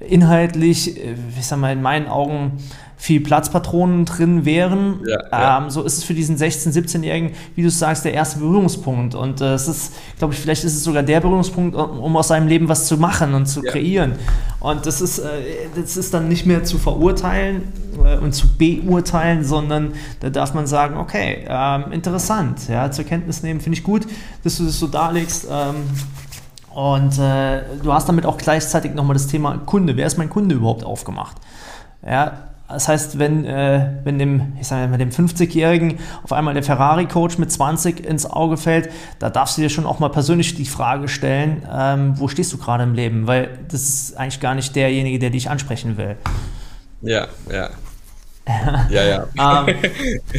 [0.00, 2.58] inhaltlich, äh, ich sag mal, in meinen Augen
[3.00, 5.00] viel Platzpatronen drin wären.
[5.06, 5.58] Ja, ja.
[5.58, 9.14] Ähm, so ist es für diesen 16-, 17-Jährigen, wie du sagst, der erste Berührungspunkt.
[9.14, 12.48] Und äh, es ist, glaube ich, vielleicht ist es sogar der Berührungspunkt, um aus seinem
[12.48, 13.70] Leben was zu machen und zu ja.
[13.70, 14.16] kreieren.
[14.58, 15.28] Und das ist, äh,
[15.76, 17.72] das ist dann nicht mehr zu verurteilen
[18.04, 23.44] äh, und zu beurteilen, sondern da darf man sagen, okay, ähm, interessant, ja, zur Kenntnis
[23.44, 24.08] nehmen, finde ich gut,
[24.42, 25.46] dass du das so darlegst.
[25.48, 25.76] Ähm,
[26.78, 29.96] und äh, du hast damit auch gleichzeitig nochmal das Thema Kunde.
[29.96, 31.36] Wer ist mein Kunde überhaupt aufgemacht?
[32.06, 38.06] Ja, das heißt, wenn, äh, wenn dem, dem 50-Jährigen auf einmal der Ferrari-Coach mit 20
[38.06, 42.12] ins Auge fällt, da darfst du dir schon auch mal persönlich die Frage stellen, ähm,
[42.16, 43.26] wo stehst du gerade im Leben?
[43.26, 46.16] Weil das ist eigentlich gar nicht derjenige, der dich ansprechen will.
[47.02, 47.70] Ja, ja.
[48.90, 49.66] ja, ja.
[49.66, 49.76] ähm,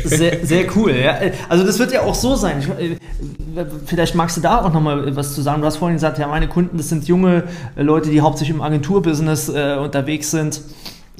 [0.04, 0.96] sehr, sehr cool.
[0.96, 1.18] Ja.
[1.48, 2.60] Also das wird ja auch so sein.
[2.60, 5.62] Ich, äh, vielleicht magst du da auch nochmal was zu sagen.
[5.62, 7.44] Du hast vorhin gesagt, ja, meine Kunden, das sind junge
[7.76, 10.62] Leute, die hauptsächlich im Agenturbusiness äh, unterwegs sind.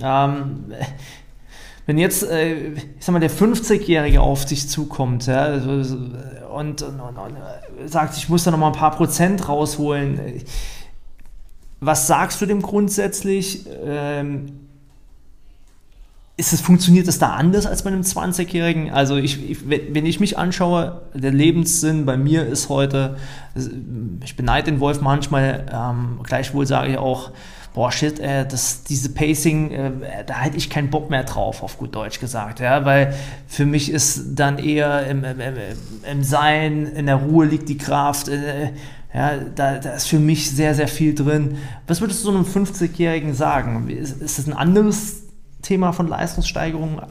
[0.02, 0.66] Ähm,
[1.86, 6.82] wenn jetzt, äh, ich sag mal, der 50-Jährige auf dich zukommt ja, also, und, und,
[6.82, 10.44] und, und, sagt, ich muss da noch mal ein paar Prozent rausholen,
[11.82, 13.66] was sagst du dem grundsätzlich?
[13.84, 14.69] Ähm,
[16.40, 18.92] ist es, funktioniert das da anders als bei einem 20-Jährigen?
[18.92, 23.18] Also ich, ich, wenn ich mich anschaue, der Lebenssinn bei mir ist heute,
[24.24, 27.32] ich beneide den Wolf manchmal, ähm, gleichwohl sage ich auch,
[27.74, 29.92] boah, shit, äh, das, diese Pacing, äh,
[30.26, 33.14] da hätte ich keinen Bock mehr drauf, auf gut Deutsch gesagt, ja, weil
[33.48, 35.40] für mich ist dann eher im, im,
[36.10, 38.72] im Sein, in der Ruhe liegt die Kraft, äh,
[39.14, 41.58] ja, da, da, ist für mich sehr, sehr viel drin.
[41.86, 43.90] Was würdest du so einem 50-Jährigen sagen?
[43.90, 45.29] Ist, ist das ein anderes
[45.62, 47.02] Thema von Leistungssteigerung?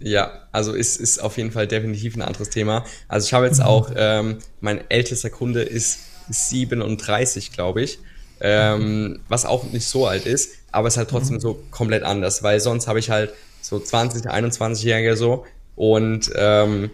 [0.00, 2.84] Ja, also ist, ist auf jeden Fall definitiv ein anderes Thema.
[3.08, 3.66] Also ich habe jetzt mhm.
[3.66, 7.98] auch, ähm, mein ältester Kunde ist 37, glaube ich
[8.40, 11.40] ähm, was auch nicht so alt ist, aber es ist halt trotzdem mhm.
[11.40, 15.46] so komplett anders, weil sonst habe ich halt so 20, 21-Jährige so
[15.76, 16.90] und ähm,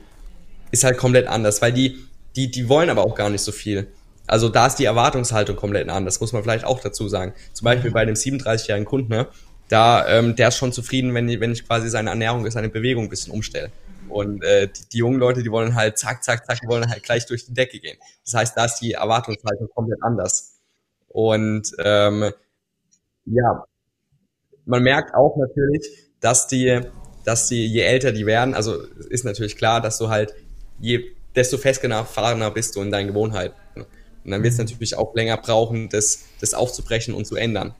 [0.71, 1.99] ist halt komplett anders, weil die,
[2.37, 3.89] die, die wollen aber auch gar nicht so viel.
[4.27, 7.33] Also da ist die Erwartungshaltung komplett anders, muss man vielleicht auch dazu sagen.
[7.53, 9.27] Zum Beispiel bei dem 37-jährigen Kunden, ne,
[9.71, 13.05] da, ähm, der ist schon zufrieden, wenn, ich, wenn ich quasi seine Ernährung, seine Bewegung
[13.05, 13.71] ein bisschen umstelle.
[14.09, 17.05] Und äh, die, die jungen Leute, die wollen halt zack, zack, zack, die wollen halt
[17.05, 17.97] gleich durch die Decke gehen.
[18.25, 20.57] Das heißt, da ist die Erwartungshaltung komplett anders.
[21.09, 22.33] Und ähm,
[23.27, 23.64] ja,
[24.64, 25.89] man merkt auch natürlich,
[26.21, 26.81] dass die,
[27.25, 30.35] dass die, je älter die werden, also ist natürlich klar, dass du halt,
[30.81, 31.05] je,
[31.37, 33.55] desto festgefahrener bist du in deinen Gewohnheiten.
[33.77, 34.64] Und dann wird es mhm.
[34.64, 37.75] natürlich auch länger brauchen, das, das aufzubrechen und zu ändern.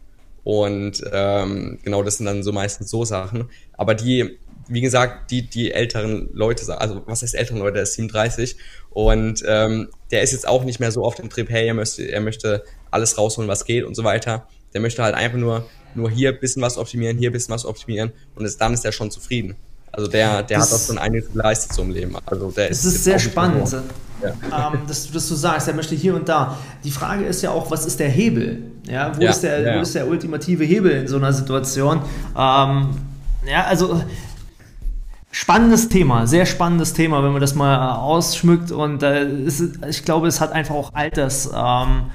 [0.45, 3.51] Und ähm, genau, das sind dann so meistens so Sachen.
[3.77, 4.39] Aber die,
[4.69, 8.57] wie gesagt, die, die älteren Leute, also was heißt älteren Leute, der ist 37
[8.91, 12.03] und ähm, der ist jetzt auch nicht mehr so auf dem Trip, hey, er möchte,
[12.11, 14.47] er möchte alles rausholen, was geht und so weiter.
[14.73, 18.45] Der möchte halt einfach nur, nur hier bisschen was optimieren, hier bisschen was optimieren und
[18.45, 19.57] ist, dann ist er schon zufrieden.
[19.93, 22.17] Also der, der hat auch schon einiges geleistet zum Leben.
[22.27, 23.75] Also der ist, ist sehr spannend,
[24.23, 24.73] ja.
[24.73, 26.57] ähm, dass, dass, du sagst, er möchte hier und da.
[26.85, 28.63] Die Frage ist ja auch, was ist der Hebel?
[28.87, 29.77] Ja, wo, ja, ist, der, ja.
[29.77, 32.03] wo ist der ultimative Hebel in so einer Situation?
[32.37, 32.89] Ähm,
[33.47, 34.01] ja, also
[35.33, 40.29] spannendes Thema, sehr spannendes Thema, wenn man das mal ausschmückt und äh, ist, ich glaube,
[40.29, 41.47] es hat einfach auch Alters.
[41.47, 42.11] Ähm,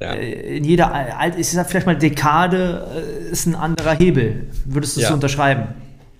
[0.00, 0.12] ja.
[0.12, 0.92] Äh, in jeder,
[1.36, 4.48] ich sag vielleicht mal Dekade äh, ist ein anderer Hebel.
[4.64, 5.08] Würdest du es ja.
[5.08, 5.68] so unterschreiben?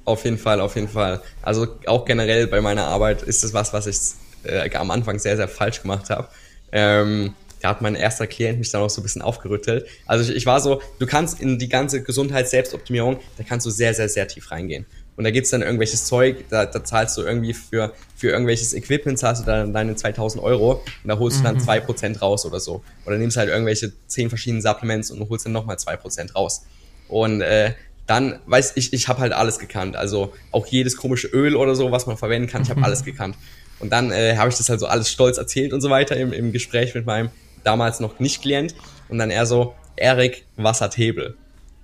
[0.04, 1.22] Auf jeden Fall, auf jeden Fall.
[1.42, 3.98] Also auch generell bei meiner Arbeit ist es was, was ich
[4.44, 6.28] äh, am Anfang sehr, sehr falsch gemacht habe.
[6.72, 9.86] Ähm, da hat mein erster Klient mich dann auch so ein bisschen aufgerüttelt.
[10.04, 13.94] Also ich, ich war so, du kannst in die ganze Gesundheits-Selbstoptimierung, da kannst du sehr,
[13.94, 14.84] sehr, sehr tief reingehen.
[15.16, 19.18] Und da gibt's dann irgendwelches Zeug, da, da zahlst du irgendwie für, für irgendwelches Equipment,
[19.18, 21.62] zahlst du dann deine 2000 Euro und da holst du dann mhm.
[21.62, 22.82] 2% raus oder so.
[23.06, 26.66] Oder nimmst halt irgendwelche 10 verschiedenen Supplements und holst dann nochmal 2% raus.
[27.08, 27.72] Und äh,
[28.06, 29.96] dann weiß ich, ich habe halt alles gekannt.
[29.96, 32.84] Also auch jedes komische Öl oder so, was man verwenden kann, ich habe mhm.
[32.84, 33.36] alles gekannt.
[33.80, 36.32] Und dann äh, habe ich das halt so alles stolz erzählt und so weiter im,
[36.32, 37.30] im Gespräch mit meinem
[37.64, 38.74] damals noch nicht Klient.
[39.08, 41.36] Und dann er so, Erik, was hat Hebel?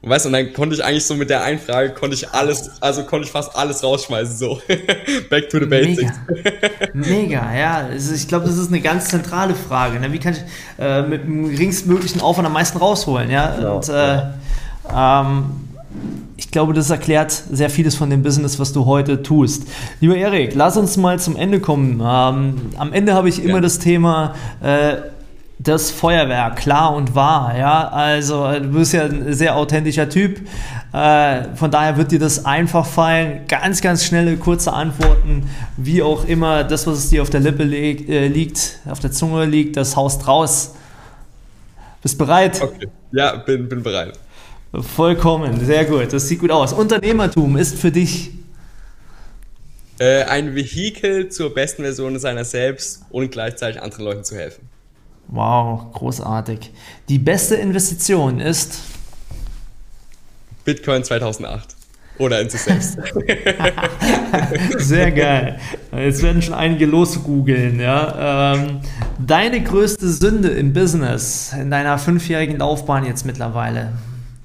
[0.02, 2.70] Und weißt du, und dann konnte ich eigentlich so mit der Einfrage, konnte ich alles,
[2.80, 4.60] also konnte ich fast alles rausschmeißen, so.
[5.30, 6.12] Back to the basics.
[6.94, 7.76] Mega, Mega ja.
[7.90, 10.00] Also ich glaube, das ist eine ganz zentrale Frage.
[10.00, 10.10] Ne?
[10.12, 10.40] Wie kann ich
[10.78, 13.54] äh, mit dem geringstmöglichen Aufwand am meisten rausholen, ja?
[13.56, 14.22] Genau, und äh,
[14.94, 15.69] ähm,
[16.40, 19.64] ich glaube, das erklärt sehr vieles von dem Business, was du heute tust.
[20.00, 22.00] Lieber Erik, lass uns mal zum Ende kommen.
[22.02, 23.60] Ähm, am Ende habe ich immer ja.
[23.60, 24.96] das Thema, äh,
[25.58, 27.58] das Feuerwerk, klar und wahr.
[27.58, 30.40] Ja, also du bist ja ein sehr authentischer Typ.
[30.94, 33.42] Äh, von daher wird dir das einfach fallen.
[33.46, 35.42] Ganz, ganz schnelle, kurze Antworten,
[35.76, 36.64] wie auch immer.
[36.64, 39.94] Das, was es dir auf der Lippe li äh, liegt, auf der Zunge liegt, das
[39.94, 40.74] haust raus.
[42.00, 42.62] Bist bereit?
[42.62, 42.88] Okay.
[43.12, 44.18] Ja, bin, bin bereit.
[44.72, 46.12] Vollkommen, sehr gut.
[46.12, 46.72] Das sieht gut aus.
[46.72, 48.30] Unternehmertum ist für dich
[49.98, 54.68] äh, ein Vehikel zur besten Version seiner selbst und gleichzeitig anderen Leuten zu helfen.
[55.26, 56.72] Wow, großartig.
[57.08, 58.78] Die beste Investition ist
[60.64, 61.76] Bitcoin 2008
[62.18, 62.98] oder in sich selbst.
[64.78, 65.58] Sehr geil.
[65.92, 67.80] Jetzt werden schon einige losgoogeln.
[67.80, 68.54] Ja?
[68.54, 68.80] Ähm,
[69.18, 73.92] deine größte Sünde im Business, in deiner fünfjährigen Laufbahn jetzt mittlerweile?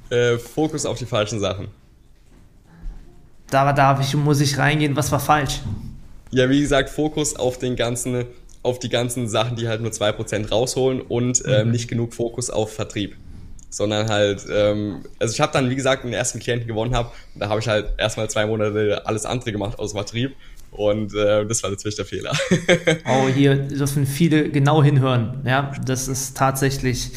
[0.09, 1.67] Äh, Fokus auf die falschen Sachen.
[3.49, 5.61] Da darf ich, muss ich reingehen, was war falsch?
[6.31, 8.25] Ja, wie gesagt, Fokus auf den ganzen
[8.65, 11.71] auf die ganzen Sachen, die halt nur 2% rausholen und ähm, mhm.
[11.71, 13.15] nicht genug Fokus auf Vertrieb.
[13.69, 17.41] Sondern halt, ähm, also ich habe dann, wie gesagt, den ersten Klienten gewonnen habe und
[17.41, 20.35] da habe ich halt erstmal zwei Monate alles andere gemacht aus Vertrieb.
[20.71, 22.33] Und äh, das war natürlich der Fehler.
[23.05, 25.41] oh, hier dürfen viele genau hinhören.
[25.45, 27.11] Ja, das ist tatsächlich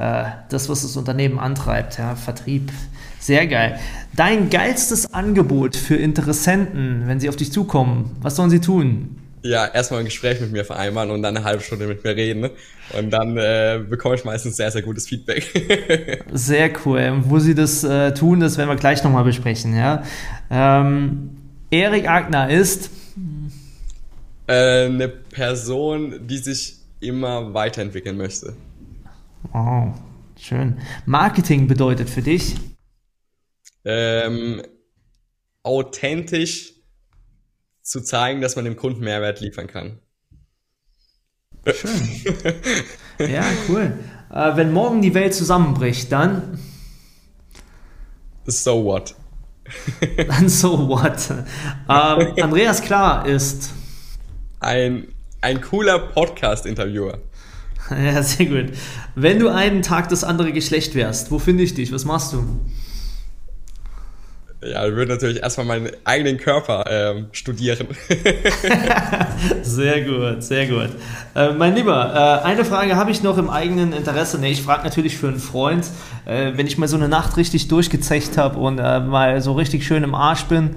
[0.00, 1.98] äh, das, was das Unternehmen antreibt.
[1.98, 2.72] Ja, Vertrieb.
[3.18, 3.78] Sehr geil.
[4.16, 9.16] Dein geilstes Angebot für Interessenten, wenn sie auf dich zukommen, was sollen sie tun?
[9.42, 12.50] ja, erstmal ein Gespräch mit mir vereinbaren und dann eine halbe Stunde mit mir reden.
[12.98, 16.24] Und dann äh, bekomme ich meistens sehr, sehr gutes Feedback.
[16.32, 17.22] sehr cool.
[17.22, 19.76] Wo Sie das äh, tun, das werden wir gleich nochmal besprechen.
[19.76, 20.02] Ja?
[20.50, 21.30] Ähm,
[21.70, 22.90] Erik Agner ist
[24.46, 28.54] äh, eine Person, die sich immer weiterentwickeln möchte.
[29.52, 29.94] Wow,
[30.38, 30.78] schön.
[31.06, 32.56] Marketing bedeutet für dich?
[33.84, 34.62] Ähm,
[35.62, 36.74] authentisch
[37.82, 39.98] zu zeigen, dass man dem Kunden Mehrwert liefern kann.
[41.66, 42.54] Schön.
[43.28, 43.98] Ja, cool.
[44.32, 46.58] Äh, wenn morgen die Welt zusammenbricht, dann.
[48.46, 49.14] So what?
[50.16, 51.30] dann so what?
[51.30, 53.72] Ähm, Andreas Klar ist.
[54.58, 55.08] Ein,
[55.42, 57.18] ein cooler Podcast-Interviewer.
[58.04, 58.72] Ja, sehr gut.
[59.14, 61.92] Wenn du einen Tag das andere Geschlecht wärst, wo finde ich dich?
[61.92, 62.44] Was machst du?
[64.62, 67.86] Ja, ich würde natürlich erstmal meinen eigenen Körper ähm, studieren.
[69.62, 70.90] sehr gut, sehr gut.
[71.34, 74.38] Äh, mein Lieber, äh, eine Frage habe ich noch im eigenen Interesse.
[74.38, 75.86] Nee, ich frage natürlich für einen Freund,
[76.26, 79.86] äh, wenn ich mal so eine Nacht richtig durchgezecht habe und äh, mal so richtig
[79.86, 80.76] schön im Arsch bin,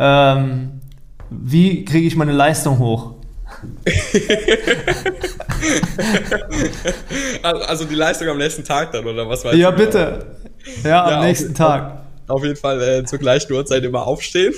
[0.00, 0.80] ähm,
[1.30, 3.21] wie kriege ich meine Leistung hoch?
[7.42, 9.58] also die Leistung am nächsten Tag dann, oder was ja, du?
[9.58, 10.24] Ja, bitte.
[10.84, 12.02] Ja, am ja, nächsten Tag
[12.32, 14.54] auf jeden Fall äh, zur gleichen Uhrzeit immer aufstehen.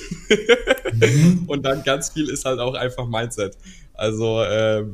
[0.93, 1.45] mhm.
[1.47, 3.57] Und dann ganz viel ist halt auch einfach Mindset.
[3.95, 4.85] Also äh,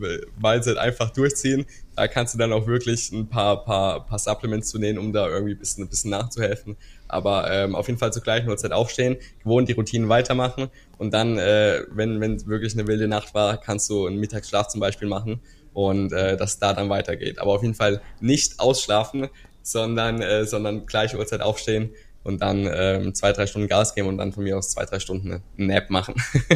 [0.42, 1.66] Mindset einfach durchziehen.
[1.96, 5.28] Da kannst du dann auch wirklich ein paar, paar, paar Supplements zu nehmen, um da
[5.28, 6.76] irgendwie ein bisschen, ein bisschen nachzuhelfen.
[7.08, 10.68] Aber ähm, auf jeden Fall zur gleichen Uhrzeit aufstehen, gewohnt die Routinen weitermachen
[10.98, 14.80] und dann, äh, wenn wenn wirklich eine wilde Nacht war, kannst du einen Mittagsschlaf zum
[14.80, 15.40] Beispiel machen
[15.72, 17.38] und äh, dass da dann weitergeht.
[17.38, 19.28] Aber auf jeden Fall nicht ausschlafen,
[19.62, 21.90] sondern, äh, sondern gleiche Uhrzeit aufstehen,
[22.22, 25.00] und dann ähm, zwei, drei Stunden Gas geben und dann von mir aus zwei, drei
[25.00, 26.14] Stunden eine Nap machen.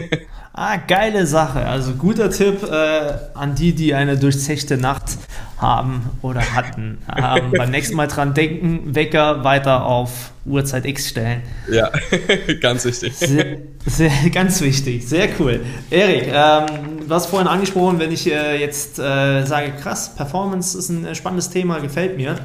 [0.53, 1.67] ah, geile Sache.
[1.67, 5.17] Also guter Tipp äh, an die, die eine durchzechte Nacht
[5.57, 6.99] haben oder hatten.
[7.17, 11.43] ähm, beim nächsten Mal dran denken, Wecker weiter auf Uhrzeit X stellen.
[11.71, 11.91] Ja,
[12.61, 13.15] ganz wichtig.
[13.15, 13.57] Sehr,
[13.87, 15.61] sehr, ganz wichtig, sehr cool.
[15.91, 20.91] Erik, ähm, du hast vorhin angesprochen, wenn ich äh, jetzt äh, sage, krass, Performance ist
[20.91, 22.37] ein spannendes Thema, gefällt mir.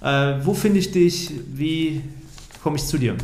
[0.00, 1.32] Äh, wo finde ich dich?
[1.52, 2.02] Wie
[2.62, 3.16] komme ich zu dir?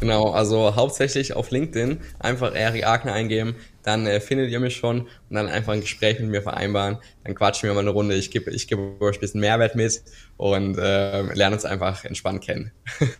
[0.00, 5.02] Genau, also hauptsächlich auf LinkedIn einfach Erik Agner eingeben, dann äh, findet ihr mich schon
[5.02, 6.98] und dann einfach ein Gespräch mit mir vereinbaren.
[7.24, 10.02] Dann quatschen wir mal eine Runde, ich gebe ich geb euch ein bisschen Mehrwert mit
[10.36, 12.72] und äh, lernen uns einfach entspannt kennen.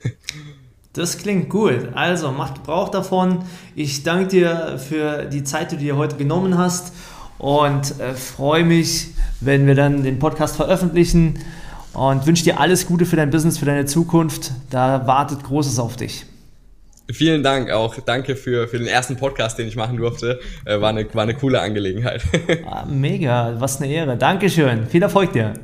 [0.93, 1.91] Das klingt gut.
[1.93, 3.45] Also macht Gebrauch davon.
[3.75, 6.95] Ich danke dir für die Zeit, die du dir heute genommen hast
[7.37, 9.09] und äh, freue mich,
[9.41, 11.39] wenn wir dann den Podcast veröffentlichen
[11.97, 14.53] und wünsche dir alles Gute für dein Business, für deine Zukunft.
[14.71, 16.27] Da wartet Großes auf dich.
[17.11, 17.97] Vielen Dank auch.
[18.05, 20.41] Danke für, für den ersten Podcast, den ich machen durfte.
[20.65, 22.23] Äh, war, eine, war eine coole Angelegenheit.
[22.69, 24.17] Ah, mega, was eine Ehre.
[24.17, 24.87] Dankeschön.
[24.89, 25.55] Viel Erfolg dir.